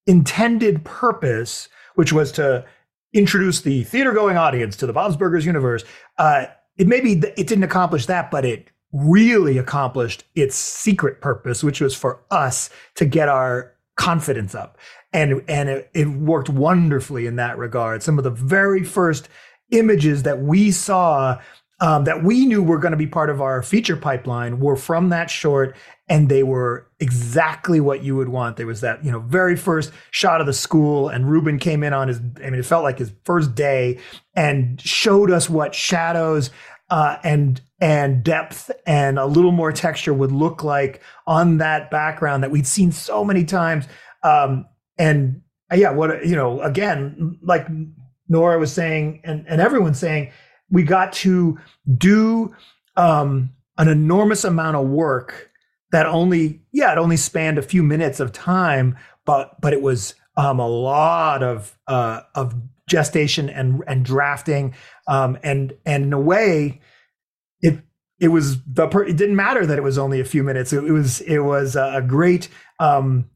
intended 0.08 0.84
purpose 0.84 1.70
which 1.96 2.12
was 2.12 2.32
to 2.34 2.66
introduce 3.14 3.62
the 3.62 3.84
theater 3.84 4.14
going 4.14 4.36
audience 4.36 4.76
to 4.78 4.88
the 4.88 4.94
bob's 4.94 5.16
burgers 5.16 5.46
universe 5.46 5.84
uh, 6.18 6.46
it 6.78 6.88
maybe 6.88 7.14
it 7.14 7.48
didn't 7.48 7.64
accomplish 7.64 8.06
that, 8.08 8.32
but 8.32 8.46
it 8.46 8.70
really 8.92 9.58
accomplished 9.58 10.24
its 10.36 10.56
secret 10.56 11.20
purpose, 11.22 11.64
which 11.64 11.82
was 11.82 11.96
for 11.96 12.20
us 12.30 12.70
to 12.96 13.06
get 13.06 13.28
our 13.28 13.74
confidence 13.96 14.56
up. 14.56 14.78
And, 15.12 15.44
and 15.48 15.70
it, 15.70 15.90
it 15.94 16.08
worked 16.08 16.50
wonderfully 16.50 17.28
in 17.28 17.36
that 17.36 17.58
regard. 17.58 18.02
Some 18.02 18.18
of 18.18 18.24
the 18.24 18.32
very 18.32 18.84
first 18.84 19.30
images 19.72 20.24
that 20.24 20.40
we 20.42 20.72
saw 20.72 21.40
um, 21.80 22.06
that 22.06 22.24
we 22.24 22.46
knew 22.46 22.64
were 22.64 22.78
going 22.78 22.92
to 22.92 22.98
be 22.98 23.08
part 23.08 23.30
of 23.30 23.42
our 23.42 23.62
feature 23.62 23.98
pipeline 23.98 24.60
were 24.60 24.76
from 24.76 25.10
that 25.10 25.30
short 25.30 25.76
and 26.14 26.30
they 26.30 26.44
were 26.44 26.88
exactly 27.00 27.80
what 27.80 28.04
you 28.04 28.16
would 28.16 28.30
want. 28.30 28.56
There 28.56 28.68
was 28.68 28.82
that 28.82 29.04
you 29.04 29.12
know 29.12 29.20
very 29.20 29.56
first 29.56 29.92
shot 30.12 30.42
of 30.42 30.46
the 30.46 30.54
school 30.54 31.10
and 31.10 31.28
ruben 31.28 31.58
came 31.58 31.82
in 31.82 31.92
on 31.92 32.08
his 32.08 32.20
i 32.38 32.52
mean 32.52 32.60
it 32.60 32.66
felt 32.66 32.84
like 32.84 33.00
his 33.00 33.12
first 33.26 33.56
day 33.56 34.00
and 34.36 34.80
showed 34.80 35.32
us 35.32 35.50
what 35.50 35.74
shadows 35.74 36.52
uh, 36.92 37.18
and 37.24 37.62
and 37.82 38.24
depth 38.24 38.70
and 38.86 39.18
a 39.18 39.26
little 39.26 39.52
more 39.52 39.72
texture 39.72 40.14
would 40.14 40.32
look 40.32 40.64
like 40.64 41.02
on 41.26 41.58
that 41.58 41.90
background 41.90 42.44
that 42.44 42.52
we'd 42.52 42.68
seen 42.68 42.92
so 42.92 43.26
many 43.26 43.44
times. 43.44 43.86
Um, 44.22 44.68
and 45.00 45.42
uh, 45.72 45.76
yeah 45.76 45.90
what 45.90 46.24
you 46.28 46.36
know 46.36 46.62
again 46.62 47.40
like 47.42 47.66
nora 48.30 48.60
was 48.60 48.72
saying 48.72 49.20
and, 49.24 49.46
and 49.48 49.60
everyone's 49.60 49.98
saying 49.98 50.32
we 50.70 50.84
got 50.84 51.12
to 51.12 51.58
do 51.98 52.56
um, 52.98 53.50
an 53.80 53.88
enormous 53.88 54.44
amount 54.44 54.78
of 54.78 54.88
work 54.88 55.50
that 55.94 56.06
only 56.06 56.62
yeah 56.74 56.92
it 56.92 56.98
only 56.98 57.18
spanned 57.18 57.58
a 57.58 57.62
few 57.62 57.82
minutes 57.82 58.20
of 58.20 58.34
time 58.34 58.98
but 59.26 59.60
but 59.62 59.72
it 59.72 59.82
was 59.82 60.16
um, 60.36 60.60
a 60.60 60.68
lot 60.68 61.44
of 61.44 61.78
uh, 61.88 62.22
of 62.36 62.56
gestation 62.88 63.50
and 63.50 63.84
and 63.88 64.04
drafting, 64.04 64.74
um, 65.08 65.38
and 65.44 65.74
and 65.86 66.06
in 66.06 66.14
a 66.14 66.20
way, 66.20 66.82
it 67.62 67.80
it 68.20 68.30
was 68.30 68.62
the 68.64 68.88
per- 68.88 69.06
it 69.06 69.18
didn't 69.18 69.36
matter 69.36 69.66
that 69.66 69.78
it 69.78 69.84
was 69.84 69.98
only 69.98 70.20
a 70.20 70.26
few 70.26 70.44
minutes. 70.44 70.74
It, 70.74 70.84
it 70.84 70.92
was 70.92 71.22
it 71.22 71.40
was 71.40 71.76
a 71.76 72.04
great 72.06 72.50
um, 72.80 73.30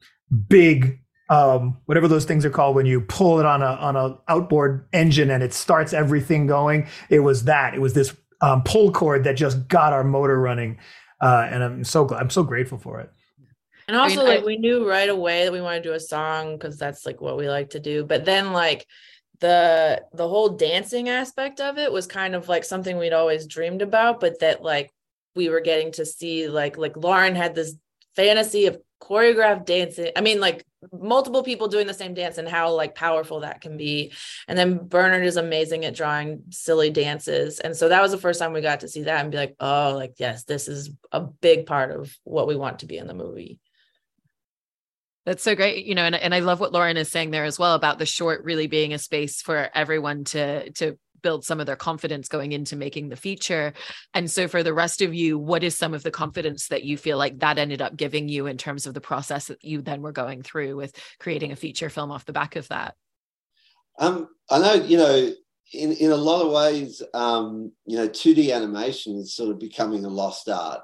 big 0.49 0.99
um, 1.29 1.77
whatever 1.85 2.07
those 2.07 2.25
things 2.25 2.45
are 2.45 2.49
called 2.49 2.75
when 2.75 2.85
you 2.85 3.01
pull 3.01 3.39
it 3.39 3.45
on 3.45 3.61
a 3.61 3.65
on 3.65 3.95
a 3.95 4.17
outboard 4.27 4.87
engine 4.93 5.29
and 5.29 5.43
it 5.43 5.53
starts 5.53 5.93
everything 5.93 6.47
going. 6.47 6.87
It 7.09 7.19
was 7.19 7.43
that. 7.45 7.73
It 7.73 7.81
was 7.81 7.93
this 7.93 8.15
um, 8.41 8.63
pull 8.63 8.91
cord 8.91 9.23
that 9.23 9.33
just 9.33 9.67
got 9.67 9.93
our 9.93 10.03
motor 10.03 10.39
running, 10.39 10.77
uh, 11.21 11.47
and 11.49 11.63
I'm 11.63 11.83
so 11.83 12.05
glad. 12.05 12.21
I'm 12.21 12.29
so 12.29 12.43
grateful 12.43 12.77
for 12.77 12.99
it. 12.99 13.11
And 13.87 13.95
also, 13.95 14.15
I 14.15 14.17
mean, 14.17 14.27
like 14.27 14.41
I, 14.41 14.45
we 14.45 14.57
knew 14.57 14.87
right 14.87 15.09
away 15.09 15.45
that 15.45 15.53
we 15.53 15.61
want 15.61 15.81
to 15.81 15.89
do 15.89 15.95
a 15.95 15.99
song 15.99 16.57
because 16.57 16.77
that's 16.77 17.05
like 17.05 17.21
what 17.21 17.37
we 17.37 17.49
like 17.49 17.69
to 17.71 17.79
do. 17.79 18.03
But 18.03 18.25
then, 18.25 18.51
like 18.51 18.85
the 19.39 20.03
the 20.13 20.27
whole 20.27 20.49
dancing 20.49 21.09
aspect 21.09 21.61
of 21.61 21.77
it 21.77 21.91
was 21.91 22.07
kind 22.07 22.35
of 22.35 22.49
like 22.49 22.65
something 22.65 22.97
we'd 22.97 23.13
always 23.13 23.47
dreamed 23.47 23.81
about, 23.81 24.19
but 24.19 24.39
that 24.41 24.61
like 24.61 24.91
we 25.35 25.49
were 25.49 25.61
getting 25.61 25.91
to 25.93 26.05
see 26.05 26.47
like 26.49 26.77
like 26.77 26.97
Loren 26.97 27.35
had 27.35 27.55
this 27.55 27.75
fantasy 28.15 28.65
of 28.65 28.77
choreographed 29.01 29.65
dancing. 29.65 30.11
I 30.15 30.21
mean, 30.21 30.39
like 30.39 30.65
multiple 30.91 31.43
people 31.43 31.67
doing 31.67 31.87
the 31.87 31.93
same 31.93 32.13
dance 32.13 32.37
and 32.37 32.47
how 32.47 32.73
like 32.73 32.95
powerful 32.95 33.41
that 33.41 33.61
can 33.61 33.77
be. 33.77 34.13
And 34.47 34.57
then 34.57 34.87
Bernard 34.87 35.25
is 35.25 35.37
amazing 35.37 35.85
at 35.85 35.95
drawing 35.95 36.43
silly 36.49 36.89
dances. 36.89 37.59
And 37.59 37.75
so 37.75 37.89
that 37.89 38.01
was 38.01 38.11
the 38.11 38.17
first 38.17 38.39
time 38.39 38.53
we 38.53 38.61
got 38.61 38.81
to 38.81 38.87
see 38.87 39.03
that 39.03 39.21
and 39.21 39.31
be 39.31 39.37
like, 39.37 39.55
oh, 39.59 39.93
like, 39.95 40.15
yes, 40.17 40.43
this 40.43 40.67
is 40.67 40.91
a 41.11 41.21
big 41.21 41.65
part 41.65 41.91
of 41.91 42.15
what 42.23 42.47
we 42.47 42.55
want 42.55 42.79
to 42.79 42.85
be 42.85 42.97
in 42.97 43.07
the 43.07 43.13
movie. 43.13 43.59
That's 45.25 45.43
so 45.43 45.55
great, 45.55 45.85
you 45.85 45.93
know, 45.93 46.03
and, 46.03 46.15
and 46.15 46.33
I 46.33 46.39
love 46.39 46.61
what 46.61 46.71
Loren 46.71 46.95
is 46.95 47.11
saying 47.11 47.31
there 47.31 47.43
as 47.43 47.59
well 47.59 47.75
about 47.75 47.99
the 47.99 48.05
short 48.05 48.45
really 48.45 48.67
being 48.67 48.93
a 48.93 48.97
space 48.97 49.41
for 49.41 49.69
everyone 49.75 50.23
to 50.25 50.71
to 50.71 50.97
build 51.21 51.45
some 51.45 51.59
of 51.59 51.65
their 51.65 51.75
confidence 51.75 52.27
going 52.27 52.51
into 52.51 52.75
making 52.75 53.09
the 53.09 53.15
feature. 53.15 53.73
And 54.13 54.29
so 54.29 54.47
for 54.47 54.63
the 54.63 54.73
rest 54.73 55.01
of 55.01 55.13
you, 55.13 55.37
what 55.37 55.63
is 55.63 55.77
some 55.77 55.93
of 55.93 56.03
the 56.03 56.11
confidence 56.11 56.67
that 56.67 56.83
you 56.83 56.97
feel 56.97 57.17
like 57.17 57.39
that 57.39 57.57
ended 57.57 57.81
up 57.81 57.95
giving 57.95 58.29
you 58.29 58.47
in 58.47 58.57
terms 58.57 58.87
of 58.87 58.93
the 58.93 59.01
process 59.01 59.47
that 59.47 59.63
you 59.63 59.81
then 59.81 60.01
were 60.01 60.11
going 60.11 60.43
through 60.43 60.75
with 60.75 60.95
creating 61.19 61.51
a 61.51 61.55
feature 61.55 61.89
film 61.89 62.11
off 62.11 62.25
the 62.25 62.33
back 62.33 62.55
of 62.55 62.67
that? 62.69 62.95
Um, 63.99 64.29
I 64.49 64.59
know, 64.59 64.73
you 64.73 64.97
know, 64.97 65.31
in, 65.73 65.91
in 65.93 66.11
a 66.11 66.15
lot 66.15 66.45
of 66.45 66.51
ways, 66.51 67.01
um, 67.13 67.71
you 67.85 67.97
know, 67.97 68.07
2D 68.07 68.53
animation 68.53 69.15
is 69.17 69.35
sort 69.35 69.51
of 69.51 69.59
becoming 69.59 70.05
a 70.05 70.09
lost 70.09 70.49
art. 70.49 70.81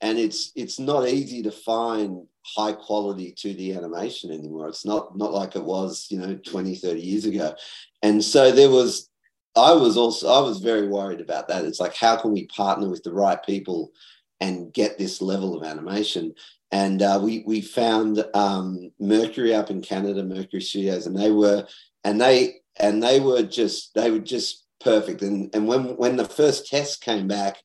And 0.00 0.18
it's 0.18 0.50
it's 0.56 0.78
not 0.78 1.08
easy 1.08 1.42
to 1.42 1.50
find 1.50 2.26
high 2.56 2.72
quality 2.72 3.34
2D 3.36 3.76
animation 3.76 4.30
anymore. 4.30 4.68
It's 4.68 4.86
not 4.86 5.16
not 5.16 5.32
like 5.32 5.56
it 5.56 5.62
was, 5.62 6.06
you 6.10 6.18
know, 6.18 6.34
20, 6.36 6.74
30 6.74 7.00
years 7.00 7.26
ago. 7.26 7.54
And 8.02 8.24
so 8.24 8.50
there 8.50 8.70
was 8.70 9.10
I 9.56 9.72
was 9.72 9.96
also 9.96 10.28
I 10.28 10.40
was 10.40 10.58
very 10.58 10.88
worried 10.88 11.20
about 11.20 11.48
that. 11.48 11.64
It's 11.64 11.80
like 11.80 11.94
how 11.94 12.16
can 12.16 12.32
we 12.32 12.46
partner 12.46 12.88
with 12.88 13.02
the 13.02 13.12
right 13.12 13.42
people 13.44 13.92
and 14.40 14.72
get 14.72 14.98
this 14.98 15.22
level 15.22 15.56
of 15.56 15.64
animation? 15.64 16.34
And 16.72 17.02
uh, 17.02 17.20
we 17.22 17.44
we 17.46 17.60
found 17.60 18.24
um, 18.34 18.90
Mercury 18.98 19.54
up 19.54 19.70
in 19.70 19.80
Canada, 19.80 20.24
Mercury 20.24 20.60
Studios, 20.60 21.06
and 21.06 21.16
they 21.16 21.30
were 21.30 21.66
and 22.02 22.20
they 22.20 22.56
and 22.76 23.02
they 23.02 23.20
were 23.20 23.42
just 23.42 23.94
they 23.94 24.10
were 24.10 24.18
just 24.18 24.64
perfect. 24.80 25.22
And 25.22 25.54
and 25.54 25.68
when 25.68 25.96
when 25.96 26.16
the 26.16 26.24
first 26.24 26.66
test 26.68 27.00
came 27.00 27.28
back, 27.28 27.58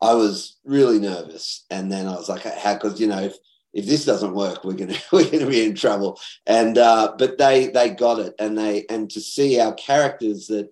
I 0.00 0.14
was 0.14 0.58
really 0.64 1.00
nervous. 1.00 1.64
And 1.70 1.90
then 1.90 2.06
I 2.06 2.12
was 2.12 2.28
like, 2.28 2.42
how? 2.42 2.74
Because 2.74 3.00
you 3.00 3.08
know 3.08 3.20
if 3.20 3.36
if 3.72 3.86
this 3.86 4.04
doesn't 4.04 4.34
work, 4.34 4.64
we're 4.64 4.74
gonna 4.74 4.96
we're 5.12 5.30
gonna 5.30 5.46
be 5.46 5.64
in 5.64 5.74
trouble. 5.74 6.20
And 6.46 6.78
uh, 6.78 7.14
but 7.18 7.38
they 7.38 7.68
they 7.68 7.90
got 7.90 8.20
it, 8.20 8.34
and 8.38 8.56
they 8.56 8.84
and 8.88 9.10
to 9.10 9.20
see 9.20 9.60
our 9.60 9.74
characters 9.74 10.46
that 10.48 10.70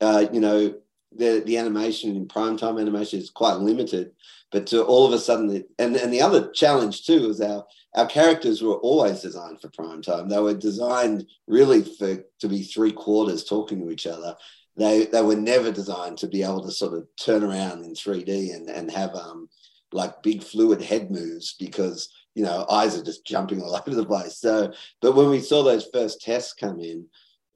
uh, 0.00 0.26
you 0.32 0.40
know, 0.40 0.74
the 1.12 1.42
the 1.44 1.56
animation 1.56 2.16
in 2.16 2.26
primetime 2.26 2.80
animation 2.80 3.18
is 3.18 3.30
quite 3.30 3.58
limited. 3.58 4.12
But 4.52 4.66
to 4.68 4.82
all 4.82 5.06
of 5.06 5.12
a 5.12 5.18
sudden, 5.18 5.46
the, 5.46 5.66
and 5.78 5.96
and 5.96 6.12
the 6.12 6.22
other 6.22 6.50
challenge 6.50 7.06
too 7.06 7.30
is 7.30 7.40
our 7.40 7.64
our 7.94 8.06
characters 8.06 8.62
were 8.62 8.76
always 8.76 9.20
designed 9.20 9.60
for 9.60 9.68
prime 9.70 10.02
time. 10.02 10.28
They 10.28 10.40
were 10.40 10.54
designed 10.54 11.26
really 11.46 11.82
for 11.82 12.24
to 12.40 12.48
be 12.48 12.62
three 12.62 12.92
quarters 12.92 13.44
talking 13.44 13.80
to 13.80 13.90
each 13.90 14.06
other. 14.06 14.36
They 14.76 15.06
they 15.06 15.22
were 15.22 15.36
never 15.36 15.70
designed 15.72 16.18
to 16.18 16.28
be 16.28 16.42
able 16.42 16.62
to 16.62 16.70
sort 16.70 16.94
of 16.94 17.06
turn 17.20 17.42
around 17.42 17.84
in 17.84 17.94
3D 17.94 18.54
and 18.54 18.68
and 18.68 18.90
have 18.90 19.14
um 19.14 19.48
like 19.92 20.22
big 20.22 20.42
fluid 20.42 20.80
head 20.80 21.10
moves 21.10 21.54
because 21.58 22.08
you 22.34 22.44
know 22.44 22.64
eyes 22.70 22.96
are 22.96 23.04
just 23.04 23.26
jumping 23.26 23.60
all 23.60 23.74
over 23.86 23.94
the 23.94 24.06
place. 24.06 24.38
So, 24.38 24.72
but 25.00 25.14
when 25.14 25.30
we 25.30 25.40
saw 25.40 25.62
those 25.62 25.88
first 25.92 26.20
tests 26.22 26.54
come 26.54 26.80
in, 26.80 27.06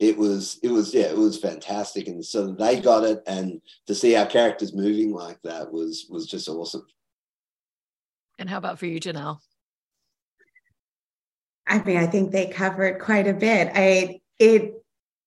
it 0.04 0.18
was 0.18 0.58
it 0.62 0.68
was 0.68 0.92
yeah 0.92 1.04
it 1.04 1.16
was 1.16 1.38
fantastic. 1.38 2.08
And 2.08 2.24
so 2.24 2.52
they 2.52 2.80
got 2.80 3.04
it 3.04 3.22
and 3.26 3.60
to 3.86 3.94
see 3.94 4.14
our 4.16 4.26
characters 4.26 4.74
moving 4.74 5.12
like 5.12 5.40
that 5.42 5.72
was 5.72 6.06
was 6.10 6.26
just 6.26 6.48
awesome. 6.48 6.86
And 8.38 8.50
how 8.50 8.58
about 8.58 8.78
for 8.78 8.86
you 8.86 9.00
janelle? 9.00 9.38
I 11.66 11.82
mean 11.82 11.96
i 11.96 12.06
think 12.06 12.30
they 12.30 12.46
covered 12.48 13.00
quite 13.00 13.26
a 13.26 13.32
bit. 13.32 13.72
I 13.74 14.20
it 14.38 14.74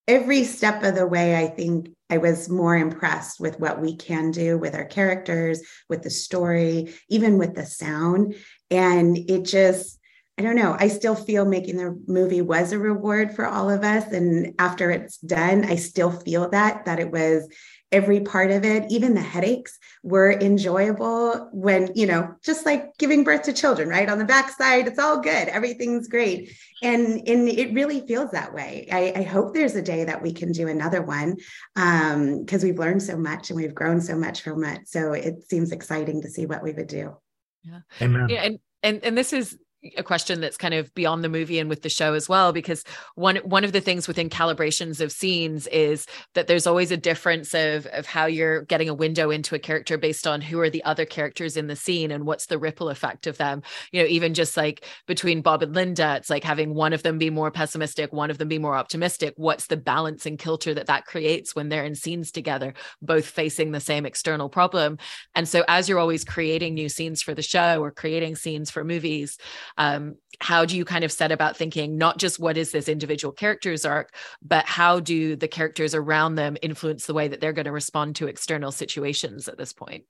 every 0.07 0.43
step 0.43 0.83
of 0.83 0.95
the 0.95 1.05
way 1.05 1.35
i 1.35 1.47
think 1.47 1.89
i 2.09 2.17
was 2.17 2.47
more 2.47 2.77
impressed 2.77 3.41
with 3.41 3.59
what 3.59 3.81
we 3.81 3.93
can 3.93 4.31
do 4.31 4.57
with 4.57 4.73
our 4.73 4.85
characters 4.85 5.61
with 5.89 6.01
the 6.01 6.09
story 6.09 6.93
even 7.09 7.37
with 7.37 7.55
the 7.55 7.65
sound. 7.65 8.35
And 8.69 9.17
it 9.17 9.43
just 9.43 9.96
I 10.37 10.43
don't 10.43 10.55
know. 10.55 10.75
I 10.79 10.87
still 10.87 11.15
feel 11.15 11.45
making 11.45 11.77
the 11.77 11.99
movie 12.07 12.41
was 12.41 12.71
a 12.71 12.77
reward 12.77 13.35
for 13.35 13.47
all 13.47 13.71
of 13.71 13.83
us. 13.83 14.11
And 14.11 14.53
after 14.59 14.91
it's 14.91 15.17
done, 15.17 15.65
I 15.65 15.77
still 15.77 16.11
feel 16.11 16.49
that, 16.49 16.85
that 16.85 16.99
it 16.99 17.11
was 17.11 17.47
every 17.91 18.19
part 18.19 18.51
of 18.51 18.65
it, 18.65 18.85
even 18.91 19.13
the 19.13 19.21
headaches 19.21 19.79
were 20.03 20.31
enjoyable 20.31 21.49
when, 21.53 21.89
you 21.95 22.05
know, 22.05 22.35
just 22.43 22.65
like 22.65 22.95
giving 22.97 23.23
birth 23.23 23.43
to 23.43 23.53
children, 23.53 23.87
right? 23.87 24.09
On 24.09 24.19
the 24.19 24.25
backside, 24.25 24.87
it's 24.87 24.99
all 24.99 25.21
good. 25.21 25.47
Everything's 25.47 26.07
great. 26.07 26.55
And, 26.83 27.27
and 27.27 27.47
it 27.47 27.73
really 27.73 28.05
feels 28.05 28.31
that 28.31 28.53
way. 28.53 28.87
I, 28.91 29.13
I 29.15 29.23
hope 29.23 29.53
there's 29.53 29.75
a 29.75 29.81
day 29.81 30.03
that 30.03 30.21
we 30.21 30.33
can 30.33 30.51
do 30.51 30.67
another 30.67 31.01
one 31.01 31.37
because 31.73 32.63
um, 32.63 32.67
we've 32.67 32.77
learned 32.77 33.01
so 33.01 33.17
much 33.17 33.49
and 33.49 33.57
we've 33.57 33.75
grown 33.75 34.01
so 34.01 34.17
much 34.17 34.41
from 34.41 34.63
it. 34.65 34.87
So 34.87 35.13
it 35.13 35.49
seems 35.49 35.71
exciting 35.71 36.21
to 36.23 36.29
see 36.29 36.45
what 36.45 36.63
we 36.63 36.73
would 36.73 36.87
do. 36.87 37.15
Yeah. 37.63 37.79
Amen. 38.01 38.27
Yeah. 38.29 38.43
And, 38.43 38.59
and, 38.83 39.03
and 39.03 39.17
this 39.17 39.33
is 39.33 39.57
a 39.97 40.03
question 40.03 40.41
that's 40.41 40.57
kind 40.57 40.73
of 40.73 40.93
beyond 40.93 41.23
the 41.23 41.29
movie 41.29 41.59
and 41.59 41.69
with 41.69 41.81
the 41.81 41.89
show 41.89 42.13
as 42.13 42.27
well 42.27 42.51
because 42.51 42.83
one 43.15 43.37
one 43.37 43.63
of 43.63 43.71
the 43.71 43.81
things 43.81 44.07
within 44.07 44.29
calibrations 44.29 45.01
of 45.01 45.11
scenes 45.11 45.67
is 45.67 46.05
that 46.33 46.47
there's 46.47 46.67
always 46.67 46.91
a 46.91 46.97
difference 46.97 47.53
of 47.53 47.85
of 47.87 48.05
how 48.05 48.25
you're 48.25 48.63
getting 48.63 48.89
a 48.89 48.93
window 48.93 49.29
into 49.29 49.55
a 49.55 49.59
character 49.59 49.97
based 49.97 50.27
on 50.27 50.41
who 50.41 50.59
are 50.59 50.69
the 50.69 50.83
other 50.83 51.05
characters 51.05 51.57
in 51.57 51.67
the 51.67 51.75
scene 51.75 52.11
and 52.11 52.25
what's 52.25 52.47
the 52.47 52.57
ripple 52.57 52.89
effect 52.89 53.27
of 53.27 53.37
them. 53.37 53.61
You 53.91 54.01
know 54.01 54.07
even 54.07 54.33
just 54.33 54.57
like 54.57 54.85
between 55.07 55.41
Bob 55.41 55.63
and 55.63 55.73
Linda 55.73 56.15
it's 56.17 56.29
like 56.29 56.43
having 56.43 56.73
one 56.73 56.93
of 56.93 57.03
them 57.03 57.17
be 57.17 57.29
more 57.29 57.51
pessimistic 57.51 58.11
one 58.11 58.31
of 58.31 58.37
them 58.37 58.47
be 58.47 58.59
more 58.59 58.75
optimistic. 58.75 59.33
What's 59.37 59.67
the 59.67 59.77
balance 59.77 60.25
and 60.25 60.39
kilter 60.39 60.73
that 60.73 60.87
that 60.87 61.05
creates 61.05 61.55
when 61.55 61.69
they're 61.69 61.85
in 61.85 61.95
scenes 61.95 62.31
together 62.31 62.73
both 63.01 63.25
facing 63.25 63.71
the 63.71 63.79
same 63.79 64.05
external 64.05 64.49
problem? 64.49 64.97
And 65.35 65.47
so 65.47 65.63
as 65.67 65.87
you're 65.87 65.99
always 65.99 66.23
creating 66.23 66.73
new 66.73 66.89
scenes 66.89 67.21
for 67.21 67.33
the 67.33 67.41
show 67.41 67.81
or 67.83 67.91
creating 67.91 68.35
scenes 68.35 68.71
for 68.71 68.83
movies 68.83 69.37
um, 69.77 70.15
how 70.39 70.65
do 70.65 70.75
you 70.77 70.85
kind 70.85 71.03
of 71.03 71.11
set 71.11 71.31
about 71.31 71.57
thinking 71.57 71.97
not 71.97 72.17
just 72.17 72.39
what 72.39 72.57
is 72.57 72.71
this 72.71 72.87
individual 72.87 73.31
character's 73.31 73.85
arc 73.85 74.13
but 74.41 74.65
how 74.65 74.99
do 74.99 75.35
the 75.35 75.47
characters 75.47 75.95
around 75.95 76.35
them 76.35 76.57
influence 76.61 77.05
the 77.05 77.13
way 77.13 77.27
that 77.27 77.41
they're 77.41 77.53
going 77.53 77.65
to 77.65 77.71
respond 77.71 78.15
to 78.15 78.27
external 78.27 78.71
situations 78.71 79.47
at 79.47 79.57
this 79.57 79.73
point? 79.73 80.03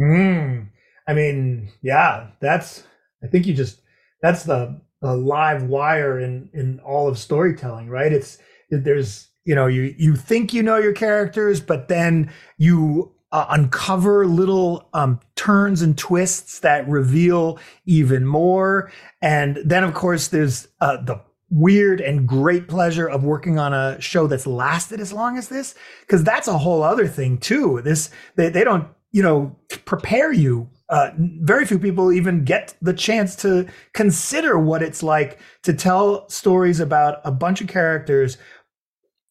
Mm, 0.00 0.68
i 1.06 1.14
mean 1.14 1.70
yeah 1.82 2.28
that's 2.40 2.82
i 3.22 3.26
think 3.28 3.46
you 3.46 3.54
just 3.54 3.80
that's 4.24 4.44
the, 4.44 4.80
the 5.02 5.14
live 5.14 5.64
wire 5.64 6.18
in 6.18 6.48
in 6.54 6.80
all 6.80 7.06
of 7.06 7.18
storytelling 7.18 7.90
right? 7.90 8.10
It's 8.10 8.38
there's 8.70 9.28
you 9.44 9.54
know 9.54 9.66
you 9.66 9.94
you 9.98 10.16
think 10.16 10.54
you 10.54 10.62
know 10.62 10.78
your 10.78 10.94
characters 10.94 11.60
but 11.60 11.88
then 11.88 12.32
you 12.56 13.13
uh, 13.34 13.46
uncover 13.50 14.26
little 14.26 14.88
um, 14.94 15.18
turns 15.34 15.82
and 15.82 15.98
twists 15.98 16.60
that 16.60 16.88
reveal 16.88 17.58
even 17.84 18.24
more. 18.24 18.92
And 19.20 19.58
then, 19.64 19.82
of 19.82 19.92
course, 19.92 20.28
there's 20.28 20.68
uh, 20.80 20.98
the 21.02 21.20
weird 21.50 22.00
and 22.00 22.28
great 22.28 22.68
pleasure 22.68 23.08
of 23.08 23.24
working 23.24 23.58
on 23.58 23.74
a 23.74 24.00
show 24.00 24.28
that's 24.28 24.46
lasted 24.46 25.00
as 25.00 25.12
long 25.12 25.36
as 25.36 25.48
this, 25.48 25.74
because 26.02 26.22
that's 26.22 26.46
a 26.46 26.56
whole 26.56 26.84
other 26.84 27.08
thing 27.08 27.36
too. 27.38 27.80
This 27.82 28.08
they, 28.36 28.50
they 28.50 28.62
don't 28.62 28.86
you 29.10 29.22
know 29.22 29.56
prepare 29.84 30.32
you. 30.32 30.70
Uh, 30.88 31.10
very 31.18 31.66
few 31.66 31.80
people 31.80 32.12
even 32.12 32.44
get 32.44 32.76
the 32.82 32.92
chance 32.92 33.34
to 33.34 33.66
consider 33.94 34.60
what 34.60 34.80
it's 34.80 35.02
like 35.02 35.40
to 35.64 35.72
tell 35.72 36.28
stories 36.28 36.78
about 36.78 37.20
a 37.24 37.32
bunch 37.32 37.60
of 37.60 37.66
characters 37.66 38.38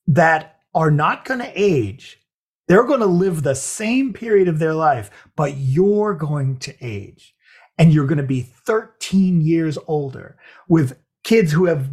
that 0.07 0.59
are 0.75 0.91
not 0.91 1.23
going 1.23 1.39
to 1.39 1.51
age 1.55 2.19
they're 2.73 2.83
going 2.83 3.01
to 3.01 3.05
live 3.05 3.43
the 3.43 3.53
same 3.53 4.13
period 4.13 4.47
of 4.47 4.57
their 4.57 4.73
life, 4.73 5.11
but 5.35 5.57
you're 5.57 6.15
going 6.15 6.57
to 6.57 6.73
age. 6.81 7.35
And 7.77 7.93
you're 7.93 8.07
going 8.07 8.17
to 8.17 8.23
be 8.23 8.41
13 8.41 9.41
years 9.41 9.77
older 9.85 10.37
with 10.67 10.99
kids 11.23 11.51
who 11.51 11.65
have 11.65 11.87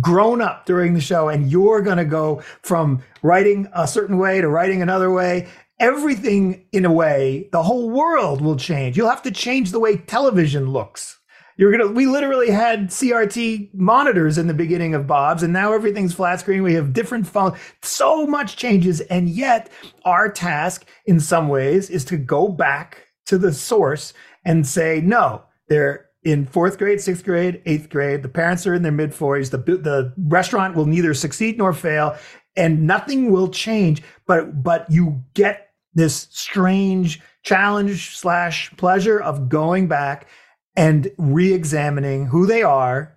grown 0.00 0.40
up 0.40 0.66
during 0.66 0.94
the 0.94 1.00
show 1.00 1.28
and 1.28 1.48
you're 1.48 1.80
going 1.80 1.98
to 1.98 2.04
go 2.04 2.42
from 2.62 3.04
writing 3.22 3.68
a 3.72 3.86
certain 3.86 4.18
way 4.18 4.40
to 4.40 4.48
writing 4.48 4.82
another 4.82 5.12
way. 5.12 5.46
Everything 5.78 6.66
in 6.72 6.84
a 6.84 6.92
way 6.92 7.48
the 7.52 7.62
whole 7.62 7.88
world 7.88 8.40
will 8.40 8.56
change. 8.56 8.96
You'll 8.96 9.08
have 9.08 9.22
to 9.22 9.30
change 9.30 9.70
the 9.70 9.78
way 9.78 9.96
television 9.96 10.70
looks 10.70 11.15
you're 11.56 11.70
gonna 11.70 11.90
we 11.90 12.06
literally 12.06 12.50
had 12.50 12.88
crt 12.88 13.68
monitors 13.74 14.38
in 14.38 14.46
the 14.46 14.54
beginning 14.54 14.94
of 14.94 15.06
bob's 15.06 15.42
and 15.42 15.52
now 15.52 15.72
everything's 15.72 16.14
flat 16.14 16.40
screen 16.40 16.62
we 16.62 16.74
have 16.74 16.92
different 16.92 17.26
phones 17.26 17.56
so 17.82 18.26
much 18.26 18.56
changes 18.56 19.00
and 19.02 19.28
yet 19.28 19.70
our 20.04 20.30
task 20.30 20.86
in 21.06 21.20
some 21.20 21.48
ways 21.48 21.90
is 21.90 22.04
to 22.04 22.16
go 22.16 22.48
back 22.48 23.06
to 23.24 23.38
the 23.38 23.52
source 23.52 24.12
and 24.44 24.66
say 24.66 25.00
no 25.00 25.42
they're 25.68 26.06
in 26.26 26.44
fourth 26.44 26.76
grade, 26.76 27.00
sixth 27.00 27.24
grade, 27.24 27.62
eighth 27.66 27.88
grade. 27.88 28.22
The 28.22 28.28
parents 28.28 28.66
are 28.66 28.74
in 28.74 28.82
their 28.82 28.90
mid 28.90 29.12
40s. 29.12 29.50
The, 29.50 29.58
the 29.58 30.12
restaurant 30.18 30.74
will 30.74 30.84
neither 30.86 31.14
succeed 31.14 31.56
nor 31.56 31.72
fail, 31.72 32.16
and 32.56 32.84
nothing 32.84 33.30
will 33.30 33.48
change. 33.48 34.02
But 34.26 34.62
but 34.62 34.90
you 34.90 35.22
get 35.34 35.70
this 35.94 36.26
strange 36.32 37.22
challenge 37.44 38.16
slash 38.16 38.76
pleasure 38.76 39.20
of 39.20 39.48
going 39.48 39.86
back 39.86 40.26
and 40.76 41.10
re-examining 41.18 42.26
who 42.26 42.46
they 42.46 42.62
are, 42.62 43.16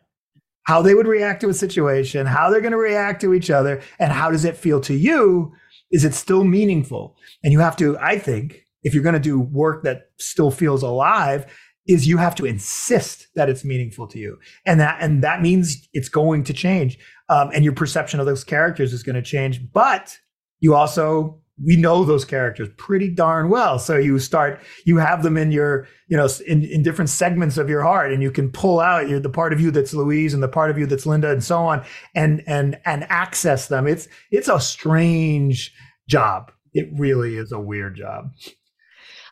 how 0.63 0.82
they 0.82 0.93
would 0.93 1.08
react 1.08 1.41
to 1.41 1.50
a 1.50 1.54
situation, 1.54 2.26
how 2.26 2.50
they're 2.50 2.62
going 2.62 2.72
to 2.72 2.78
react 2.78 3.22
to 3.22 3.34
each 3.34 3.50
other, 3.50 3.82
and 4.00 4.12
how 4.12 4.32
does 4.32 4.45
it 4.45 4.56
feel 4.56 4.80
to 4.82 4.93
you? 4.93 5.54
Is 5.91 6.06
it 6.06 6.13
still 6.13 6.43
meaningful? 6.43 7.15
And 7.43 7.52
you 7.52 7.60
have 7.60 7.76
to, 7.78 7.98
I 8.00 8.19
think, 8.19 8.63
if 8.84 8.93
you're 8.93 9.04
going 9.04 9.13
to 9.13 9.19
do 9.19 9.39
work 9.39 9.84
that 9.84 10.12
still 10.19 10.52
feels 10.52 10.84
alive, 10.84 11.52
is 11.89 12.08
you 12.08 12.17
have 12.17 12.36
to 12.36 12.45
insist 12.45 13.28
that 13.34 13.50
it's 13.50 13.65
meaningful 13.65 14.06
to 14.06 14.19
you 14.19 14.38
and 14.65 14.80
that 14.80 14.98
and 15.02 15.24
that 15.24 15.41
means 15.41 15.89
it's 15.91 16.08
going 16.08 16.43
to 16.43 16.54
change 16.54 17.00
um, 17.30 17.50
and 17.54 17.63
your 17.63 17.74
perception 17.74 18.19
of 18.19 18.28
those 18.28 18.43
characters 18.43 18.93
is 18.93 19.02
going 19.02 19.15
to 19.15 19.24
change 19.24 19.60
but 19.74 20.15
you 20.60 20.76
also 20.76 21.41
we 21.63 21.76
know 21.76 22.04
those 22.04 22.26
characters 22.26 22.69
pretty 22.78 23.10
darn 23.10 23.50
well. 23.50 23.80
So 23.80 23.98
you 23.98 24.19
start 24.19 24.62
you 24.86 24.98
have 24.98 25.24
them 25.24 25.38
in 25.38 25.52
your 25.52 25.88
you 26.08 26.17
know 26.17 26.28
in, 26.48 26.63
in 26.63 26.84
different 26.84 27.10
segments 27.10 27.58
of 27.58 27.69
your 27.69 27.82
heart 27.82 28.12
and 28.12 28.24
you 28.24 28.32
can 28.32 28.52
pull 28.52 28.80
out 28.80 29.10
your, 29.10 29.19
the 29.19 29.30
part 29.30 29.54
of 29.54 29.60
you 29.60 29.72
that's 29.72 29.93
louise 29.93 30.34
and 30.34 30.43
the 30.43 30.48
part 30.48 30.72
of 30.72 30.78
you 30.78 30.86
that's 30.86 31.06
linda 31.06 31.32
and 31.32 31.43
so 31.43 31.60
on 31.60 31.84
and 32.15 32.43
and 32.48 32.80
and 32.86 33.06
access 33.10 33.67
them. 33.67 33.88
It's 33.88 34.08
it's 34.32 34.48
a 34.48 34.60
strange 34.60 35.74
job. 36.08 36.52
It 36.74 36.89
really 36.93 37.36
is 37.36 37.52
a 37.52 37.60
weird 37.60 37.95
job 37.95 38.32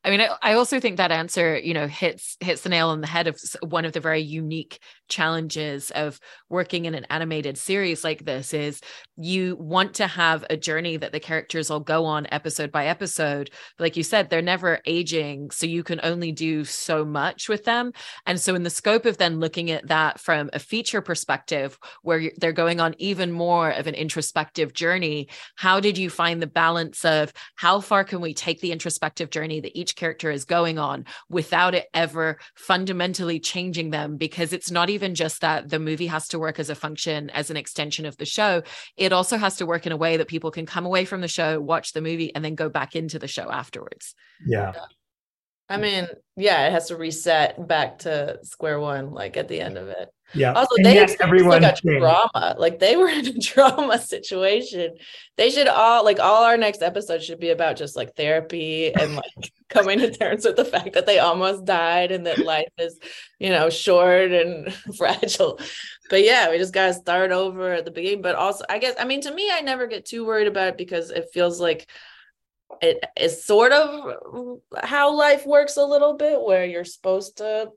I 0.04 0.10
mean, 0.10 0.22
I, 0.22 0.30
I, 0.42 0.54
also 0.54 0.80
think 0.80 0.98
that 0.98 1.12
answer, 1.12 1.58
you 1.58 1.74
know, 1.74 1.88
hits 1.88 2.38
hits 2.40 2.62
the 2.62 2.70
nail 2.70 2.90
on 2.90 3.02
the 3.02 3.08
head 3.08 3.28
of 3.28 3.40
one 3.62 3.86
of 3.86 3.94
the 3.94 4.00
very 4.00 4.22
unique 4.22 4.80
challenges 5.08 5.92
of 5.92 6.20
working 6.50 6.86
in 6.86 6.96
an 6.96 7.06
animated 7.10 7.58
series 7.58 8.04
like 8.04 8.26
this 8.26 8.54
is 8.54 8.82
you 9.16 9.56
want 9.56 9.96
to 9.96 10.08
have 10.08 10.46
a 10.50 10.58
journey 10.58 10.98
that 10.98 11.12
the 11.12 11.20
characters 11.20 11.70
all 11.70 11.80
go 11.80 12.06
on 12.06 12.28
episode 12.32 12.72
by 12.72 12.88
episode. 12.88 13.50
But 13.78 13.86
like 13.86 13.98
you 13.98 14.04
said, 14.04 14.30
they're 14.30 14.42
never 14.42 14.80
aging, 14.86 15.52
so 15.52 15.66
you 15.66 15.84
can 15.84 16.00
only 16.04 16.32
do 16.32 16.66
so 16.66 17.04
much 17.04 17.50
with 17.50 17.64
them. 17.64 17.94
And 18.26 18.40
so, 18.40 18.56
in 18.56 18.64
the 18.64 18.70
scope 18.70 19.06
of 19.06 19.18
then 19.18 19.40
looking 19.40 19.72
at 19.72 19.88
that 19.88 20.20
from 20.20 20.50
a 20.54 20.60
feature 20.60 21.02
perspective, 21.02 21.78
where 22.04 22.32
they're 22.38 22.52
going 22.52 22.80
on 22.80 22.96
even 22.98 23.32
more 23.32 23.72
of 23.72 23.88
an 23.88 23.96
introspective 23.96 24.74
journey, 24.74 25.30
how 25.56 25.80
did 25.80 25.98
you 25.98 26.10
find 26.10 26.42
the 26.42 26.48
balance 26.48 27.04
of 27.06 27.34
how 27.56 27.80
far 27.80 28.04
can 28.04 28.22
we 28.22 28.34
take 28.34 28.62
the 28.62 28.72
introspective 28.72 29.30
journey 29.30 29.60
that 29.60 29.78
each 29.78 29.87
character 29.95 30.30
is 30.32 30.45
going 30.45 30.78
on 30.78 31.06
without 31.30 31.73
it 31.73 31.88
ever 31.93 32.38
fundamentally 32.56 33.39
changing 33.39 33.89
them 33.89 34.17
because 34.17 34.54
it's 34.54 34.71
not 34.71 34.89
even 34.89 35.15
just 35.15 35.41
that 35.41 35.69
the 35.69 35.80
movie 35.80 36.08
has 36.08 36.28
to 36.30 36.39
work 36.39 36.60
as 36.60 36.69
a 36.69 36.76
function 36.76 37.30
as 37.32 37.50
an 37.50 37.58
extension 37.58 38.06
of 38.06 38.17
the 38.17 38.26
show. 38.26 38.63
It 38.95 39.13
also 39.13 39.38
has 39.38 39.58
to 39.58 39.65
work 39.65 39.86
in 39.86 39.91
a 39.91 39.97
way 39.97 40.17
that 40.17 40.28
people 40.28 40.52
can 40.52 40.65
come 40.65 40.86
away 40.86 41.06
from 41.06 41.21
the 41.21 41.28
show 41.28 41.60
watch 41.60 41.93
the 41.93 42.02
movie 42.02 42.34
and 42.34 42.43
then 42.43 42.56
go 42.56 42.69
back 42.69 42.95
into 42.95 43.19
the 43.19 43.28
show 43.28 43.50
afterwards. 43.52 44.15
Yeah. 44.45 44.73
I 45.69 45.78
mean, 45.78 46.08
yeah, 46.36 46.67
it 46.67 46.71
has 46.71 46.88
to 46.88 46.95
reset 46.95 47.67
back 47.67 48.00
to 48.00 48.39
square 48.43 48.80
one, 48.80 49.12
like 49.12 49.36
at 49.36 49.50
the 49.50 49.60
end 49.60 49.78
of 49.78 49.89
it. 49.89 50.10
Yeah. 50.34 50.54
Also, 50.54 50.76
and 50.78 50.86
they 50.86 50.96
yes, 50.96 51.16
everyone 51.22 51.62
like 51.62 51.78
a 51.84 52.00
drama. 52.00 52.56
Like 52.58 52.80
they 52.80 52.98
were 52.98 53.08
in 53.08 53.28
a 53.28 53.34
drama 53.40 53.98
situation. 53.98 54.98
They 55.38 55.50
should 55.50 55.68
all 55.68 56.04
like 56.04 56.20
all 56.20 56.44
our 56.44 56.58
next 56.58 56.82
episode 56.82 57.24
should 57.24 57.40
be 57.40 57.50
about 57.50 57.78
just 57.78 57.96
like 57.96 58.16
therapy 58.16 58.94
and 58.94 59.16
like 59.16 59.52
coming 59.70 60.00
to 60.00 60.12
terms 60.12 60.46
with 60.46 60.58
the 60.58 60.66
fact 60.66 60.94
that 60.94 61.06
they 61.06 61.20
almost 61.20 61.66
died 61.66 62.12
and 62.12 62.26
that 62.26 62.40
life 62.40 62.68
is, 62.78 63.00
you 63.40 63.50
know, 63.50 63.70
short 63.70 64.32
and 64.32 64.74
fragile. 64.98 65.60
But 66.10 66.24
yeah, 66.24 66.50
we 66.50 66.58
just 66.58 66.74
gotta 66.74 66.94
start 66.94 67.32
over 67.32 67.74
at 67.74 67.86
the 67.86 67.92
beginning. 67.92 68.22
But 68.22 68.36
also, 68.36 68.66
I 68.70 68.80
guess 68.80 68.96
I 69.00 69.06
mean 69.06 69.22
to 69.22 69.34
me, 69.34 69.50
I 69.52 69.62
never 69.62 69.88
get 69.88 70.06
too 70.06 70.26
worried 70.26 70.48
about 70.48 70.70
it 70.70 70.78
because 70.78 71.10
it 71.10 71.30
feels 71.34 71.62
like 71.62 71.90
it 72.82 73.04
is 73.18 73.46
sort 73.46 73.72
of 73.72 74.60
how 74.84 75.16
life 75.16 75.46
works 75.46 75.78
a 75.78 75.86
little 75.86 76.16
bit 76.16 76.42
where 76.42 76.66
you're 76.66 76.84
supposed 76.84 77.38
to 77.38 77.70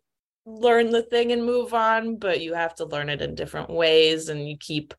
learn 0.47 0.91
the 0.91 1.03
thing 1.03 1.33
and 1.33 1.45
move 1.45 1.75
on 1.75 2.17
but 2.17 2.41
you 2.41 2.55
have 2.55 2.75
to 2.75 2.87
learn 2.87 3.09
it 3.09 3.21
in 3.21 3.35
different 3.35 3.71
ways 3.71 4.29
and 4.29 4.49
you 4.49 4.57
keep 4.59 4.95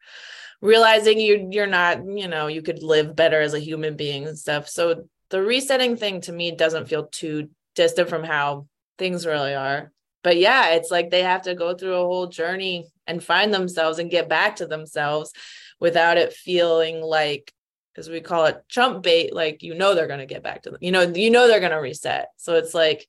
realizing 0.62 1.19
you 1.19 1.49
you're 1.51 1.67
not 1.67 1.99
you 2.06 2.27
know 2.27 2.47
you 2.47 2.62
could 2.62 2.84
live 2.84 3.15
better 3.15 3.41
as 3.41 3.54
a 3.54 3.60
human 3.60 3.95
being 3.95 4.27
and 4.27 4.38
stuff. 4.38 4.69
So 4.69 5.08
the 5.30 5.41
resetting 5.41 5.97
thing 5.97 6.21
to 6.21 6.32
me 6.32 6.51
doesn't 6.51 6.88
feel 6.88 7.08
too 7.08 7.49
distant 7.75 8.10
from 8.10 8.23
how 8.23 8.67
things 8.97 9.25
really 9.25 9.56
are. 9.56 9.91
But 10.23 10.38
yeah 10.38 10.69
it's 10.71 10.91
like 10.91 11.10
they 11.10 11.23
have 11.23 11.43
to 11.43 11.56
go 11.56 11.73
through 11.73 11.95
a 11.95 12.06
whole 12.06 12.27
journey 12.27 12.88
and 13.08 13.23
find 13.23 13.54
themselves 13.54 13.97
and 13.97 14.12
get 14.12 14.30
back 14.30 14.58
to 14.58 14.67
themselves 14.67 15.34
without 15.80 16.17
it 16.17 16.32
feeling 16.34 17.01
like 17.01 17.51
as 17.97 18.10
we 18.10 18.21
call 18.21 18.45
it 18.45 18.63
chump 18.69 19.04
bait 19.04 19.34
like 19.34 19.63
you 19.63 19.73
know 19.73 19.95
they're 19.95 20.08
going 20.08 20.19
to 20.19 20.25
get 20.25 20.43
back 20.43 20.62
to 20.62 20.69
them 20.69 20.80
you 20.82 20.91
know 20.91 21.01
you 21.01 21.32
know 21.32 21.47
they're 21.47 21.60
going 21.60 21.71
to 21.71 21.77
reset. 21.77 22.27
So 22.38 22.54
it's 22.56 22.75
like 22.75 23.08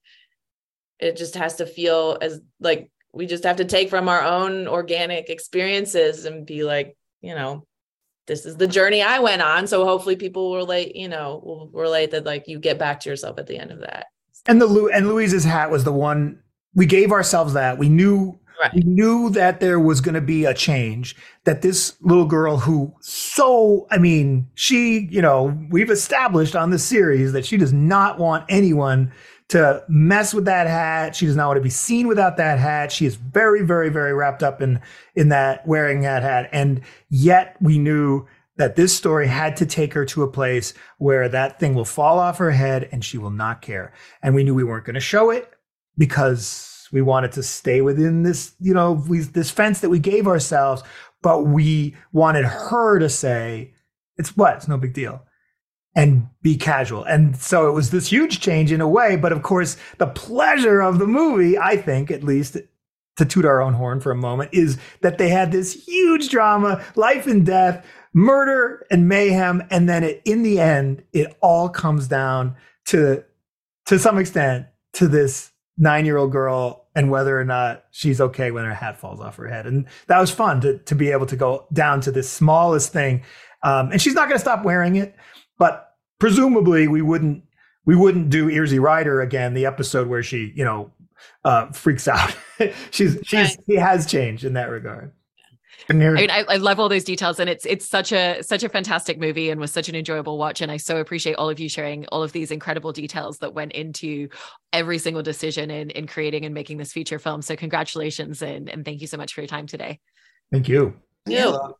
it 1.02 1.16
just 1.16 1.34
has 1.34 1.56
to 1.56 1.66
feel 1.66 2.16
as 2.20 2.40
like 2.60 2.90
we 3.12 3.26
just 3.26 3.44
have 3.44 3.56
to 3.56 3.64
take 3.64 3.90
from 3.90 4.08
our 4.08 4.22
own 4.22 4.66
organic 4.68 5.28
experiences 5.28 6.24
and 6.24 6.46
be 6.46 6.64
like 6.64 6.96
you 7.20 7.34
know 7.34 7.66
this 8.26 8.46
is 8.46 8.56
the 8.56 8.68
journey 8.68 9.02
i 9.02 9.18
went 9.18 9.42
on. 9.42 9.66
So 9.66 9.84
hopefully 9.84 10.16
people 10.16 10.50
will 10.50 10.56
relate 10.56 10.94
you 10.96 11.08
know 11.08 11.42
will 11.44 11.70
relate 11.72 12.12
that 12.12 12.24
like 12.24 12.48
you 12.48 12.58
get 12.58 12.78
back 12.78 13.00
to 13.00 13.10
yourself 13.10 13.38
at 13.38 13.46
the 13.46 13.58
end 13.58 13.70
of 13.70 13.80
that. 13.80 14.06
And 14.46 14.60
the 14.60 14.90
and 14.94 15.08
louise's 15.08 15.44
hat 15.44 15.70
was 15.70 15.84
the 15.84 15.92
one 15.92 16.40
we 16.74 16.86
gave 16.86 17.12
ourselves 17.12 17.52
that. 17.52 17.78
We 17.78 17.88
knew 17.88 18.38
Right. 18.60 18.74
We 18.74 18.82
knew 18.82 19.30
that 19.30 19.58
there 19.58 19.80
was 19.80 20.00
going 20.00 20.14
to 20.14 20.20
be 20.20 20.44
a 20.44 20.54
change, 20.54 21.16
that 21.44 21.62
this 21.62 21.94
little 22.00 22.26
girl 22.26 22.58
who 22.58 22.94
so, 23.00 23.88
I 23.90 23.98
mean, 23.98 24.46
she, 24.54 25.08
you 25.10 25.22
know, 25.22 25.58
we've 25.70 25.90
established 25.90 26.54
on 26.54 26.70
the 26.70 26.78
series 26.78 27.32
that 27.32 27.44
she 27.44 27.56
does 27.56 27.72
not 27.72 28.18
want 28.18 28.44
anyone 28.48 29.12
to 29.52 29.84
mess 29.86 30.32
with 30.32 30.46
that 30.46 30.66
hat. 30.66 31.14
She 31.14 31.26
does 31.26 31.36
not 31.36 31.48
want 31.48 31.58
to 31.58 31.62
be 31.62 31.68
seen 31.68 32.08
without 32.08 32.38
that 32.38 32.58
hat. 32.58 32.90
She 32.90 33.04
is 33.04 33.16
very, 33.16 33.62
very, 33.62 33.90
very 33.90 34.14
wrapped 34.14 34.42
up 34.42 34.62
in, 34.62 34.80
in 35.14 35.28
that 35.28 35.66
wearing 35.66 36.00
that 36.00 36.22
hat. 36.22 36.48
And 36.52 36.80
yet 37.10 37.56
we 37.60 37.78
knew 37.78 38.26
that 38.56 38.76
this 38.76 38.96
story 38.96 39.26
had 39.26 39.58
to 39.58 39.66
take 39.66 39.92
her 39.92 40.06
to 40.06 40.22
a 40.22 40.30
place 40.30 40.72
where 40.96 41.28
that 41.28 41.60
thing 41.60 41.74
will 41.74 41.84
fall 41.84 42.18
off 42.18 42.38
her 42.38 42.50
head 42.50 42.88
and 42.92 43.04
she 43.04 43.18
will 43.18 43.30
not 43.30 43.60
care. 43.60 43.92
And 44.22 44.34
we 44.34 44.42
knew 44.42 44.54
we 44.54 44.64
weren't 44.64 44.86
going 44.86 44.94
to 44.94 45.00
show 45.00 45.28
it 45.28 45.52
because 45.98 46.88
we 46.90 47.02
wanted 47.02 47.32
to 47.32 47.42
stay 47.42 47.82
within 47.82 48.22
this, 48.22 48.54
you 48.58 48.72
know, 48.72 49.04
we, 49.06 49.20
this 49.20 49.50
fence 49.50 49.80
that 49.80 49.90
we 49.90 49.98
gave 49.98 50.26
ourselves, 50.26 50.82
but 51.20 51.42
we 51.42 51.94
wanted 52.12 52.46
her 52.46 52.98
to 52.98 53.10
say, 53.10 53.74
it's 54.16 54.34
what? 54.34 54.56
It's 54.56 54.68
no 54.68 54.78
big 54.78 54.94
deal. 54.94 55.22
And 55.94 56.28
be 56.40 56.57
casual. 56.57 57.05
And 57.05 57.37
so 57.37 57.68
it 57.68 57.72
was 57.72 57.90
this 57.90 58.09
huge 58.11 58.40
change 58.40 58.72
in 58.72 58.81
a 58.81 58.88
way. 58.88 59.16
But 59.16 59.33
of 59.33 59.42
course, 59.42 59.76
the 59.98 60.07
pleasure 60.07 60.81
of 60.81 60.98
the 60.98 61.07
movie, 61.07 61.59
I 61.59 61.76
think, 61.76 62.11
at 62.11 62.24
least 62.24 62.57
to 63.16 63.24
toot 63.26 63.44
our 63.44 63.61
own 63.61 63.74
horn 63.74 64.00
for 64.00 64.11
a 64.11 64.16
moment, 64.16 64.50
is 64.55 64.78
that 65.02 65.18
they 65.18 65.28
had 65.28 65.52
this 65.52 65.85
huge 65.85 66.31
drama, 66.31 66.83
life 66.96 67.26
and 67.26 67.44
death, 67.44 67.85
murder 68.14 68.87
and 68.90 69.07
mayhem. 69.07 69.62
And 69.70 69.87
then 69.87 70.02
it, 70.02 70.22
in 70.24 70.42
the 70.42 70.61
end, 70.61 71.02
it 71.12 71.37
all 71.42 71.68
comes 71.68 72.09
down 72.09 72.57
to, 72.87 73.22
to 73.87 73.98
some 73.98 74.18
extent, 74.18 74.66
to 74.94 75.09
this 75.09 75.50
nine 75.78 76.05
year 76.05 76.16
old 76.16 76.33
girl 76.33 76.87
and 76.94 77.11
whether 77.11 77.38
or 77.38 77.44
not 77.44 77.85
she's 77.90 78.20
okay 78.20 78.50
when 78.50 78.64
her 78.64 78.74
hat 78.74 78.98
falls 78.98 79.20
off 79.20 79.37
her 79.37 79.48
head. 79.48 79.66
And 79.66 79.87
that 80.07 80.20
was 80.20 80.31
fun 80.31 80.61
to, 80.61 80.78
to 80.78 80.94
be 80.94 81.11
able 81.11 81.26
to 81.26 81.37
go 81.37 81.66
down 81.72 82.00
to 82.02 82.11
this 82.11 82.31
smallest 82.31 82.92
thing. 82.92 83.22
Um, 83.62 83.92
and 83.92 84.02
she's 84.02 84.14
not 84.14 84.28
going 84.28 84.37
to 84.37 84.40
stop 84.40 84.64
wearing 84.64 84.96
it, 84.96 85.14
but 85.62 85.94
presumably 86.18 86.88
we 86.88 87.03
wouldn't, 87.03 87.44
we 87.87 87.94
wouldn't 87.94 88.31
do 88.31 88.51
Easy 88.51 88.81
Rider 88.81 89.20
again, 89.20 89.55
the 89.55 89.64
episode 89.64 90.09
where 90.09 90.25
she, 90.25 90.53
you 90.57 90.64
know, 90.64 90.90
uh, 91.44 91.70
freaks 91.70 92.09
out. 92.09 92.37
she's, 92.90 93.16
she's, 93.22 93.33
right. 93.33 93.57
she 93.68 93.77
has 93.77 94.05
changed 94.05 94.42
in 94.42 94.55
that 94.55 94.70
regard. 94.70 95.12
I 95.88 95.92
mean, 95.92 96.31
I, 96.31 96.44
I, 96.48 96.57
love 96.57 96.81
all 96.81 96.88
those 96.88 97.05
details, 97.05 97.38
and 97.38 97.48
it's 97.48 97.64
it's 97.66 97.88
such 97.88 98.12
a 98.12 98.42
such 98.42 98.62
a 98.62 98.68
fantastic 98.68 99.18
movie, 99.18 99.51
and 99.51 99.61
was 99.61 99.72
such 99.72 99.88
an 99.88 99.94
enjoyable 99.94 100.38
watch. 100.38 100.61
And 100.61 100.70
I 100.70 100.77
so 100.77 100.98
appreciate 100.98 101.35
all 101.35 101.51
of 101.51 101.59
you 101.59 101.68
sharing 101.68 102.07
all 102.07 102.22
of 102.22 102.33
these 102.33 102.51
incredible 102.51 102.92
details 102.92 103.38
that 103.38 103.55
went 103.55 103.72
into 103.72 104.29
every 104.72 104.98
single 104.98 105.22
decision 105.22 105.70
in 105.70 105.90
in 105.90 106.07
creating 106.07 106.44
and 106.44 106.55
making 106.55 106.79
this 106.79 106.92
feature 106.92 107.18
film. 107.18 107.42
So 107.42 107.57
congratulations, 107.57 108.42
and 108.42 108.68
and 108.68 108.85
thank 108.85 109.01
you 109.01 109.07
so 109.07 109.16
much 109.16 109.35
for 109.35 109.40
your 109.40 109.48
time 109.48 109.66
today. 109.66 109.98
Thank 110.53 110.68
you. 110.68 110.94
Yeah. 111.27 111.42
Hello. 111.42 111.77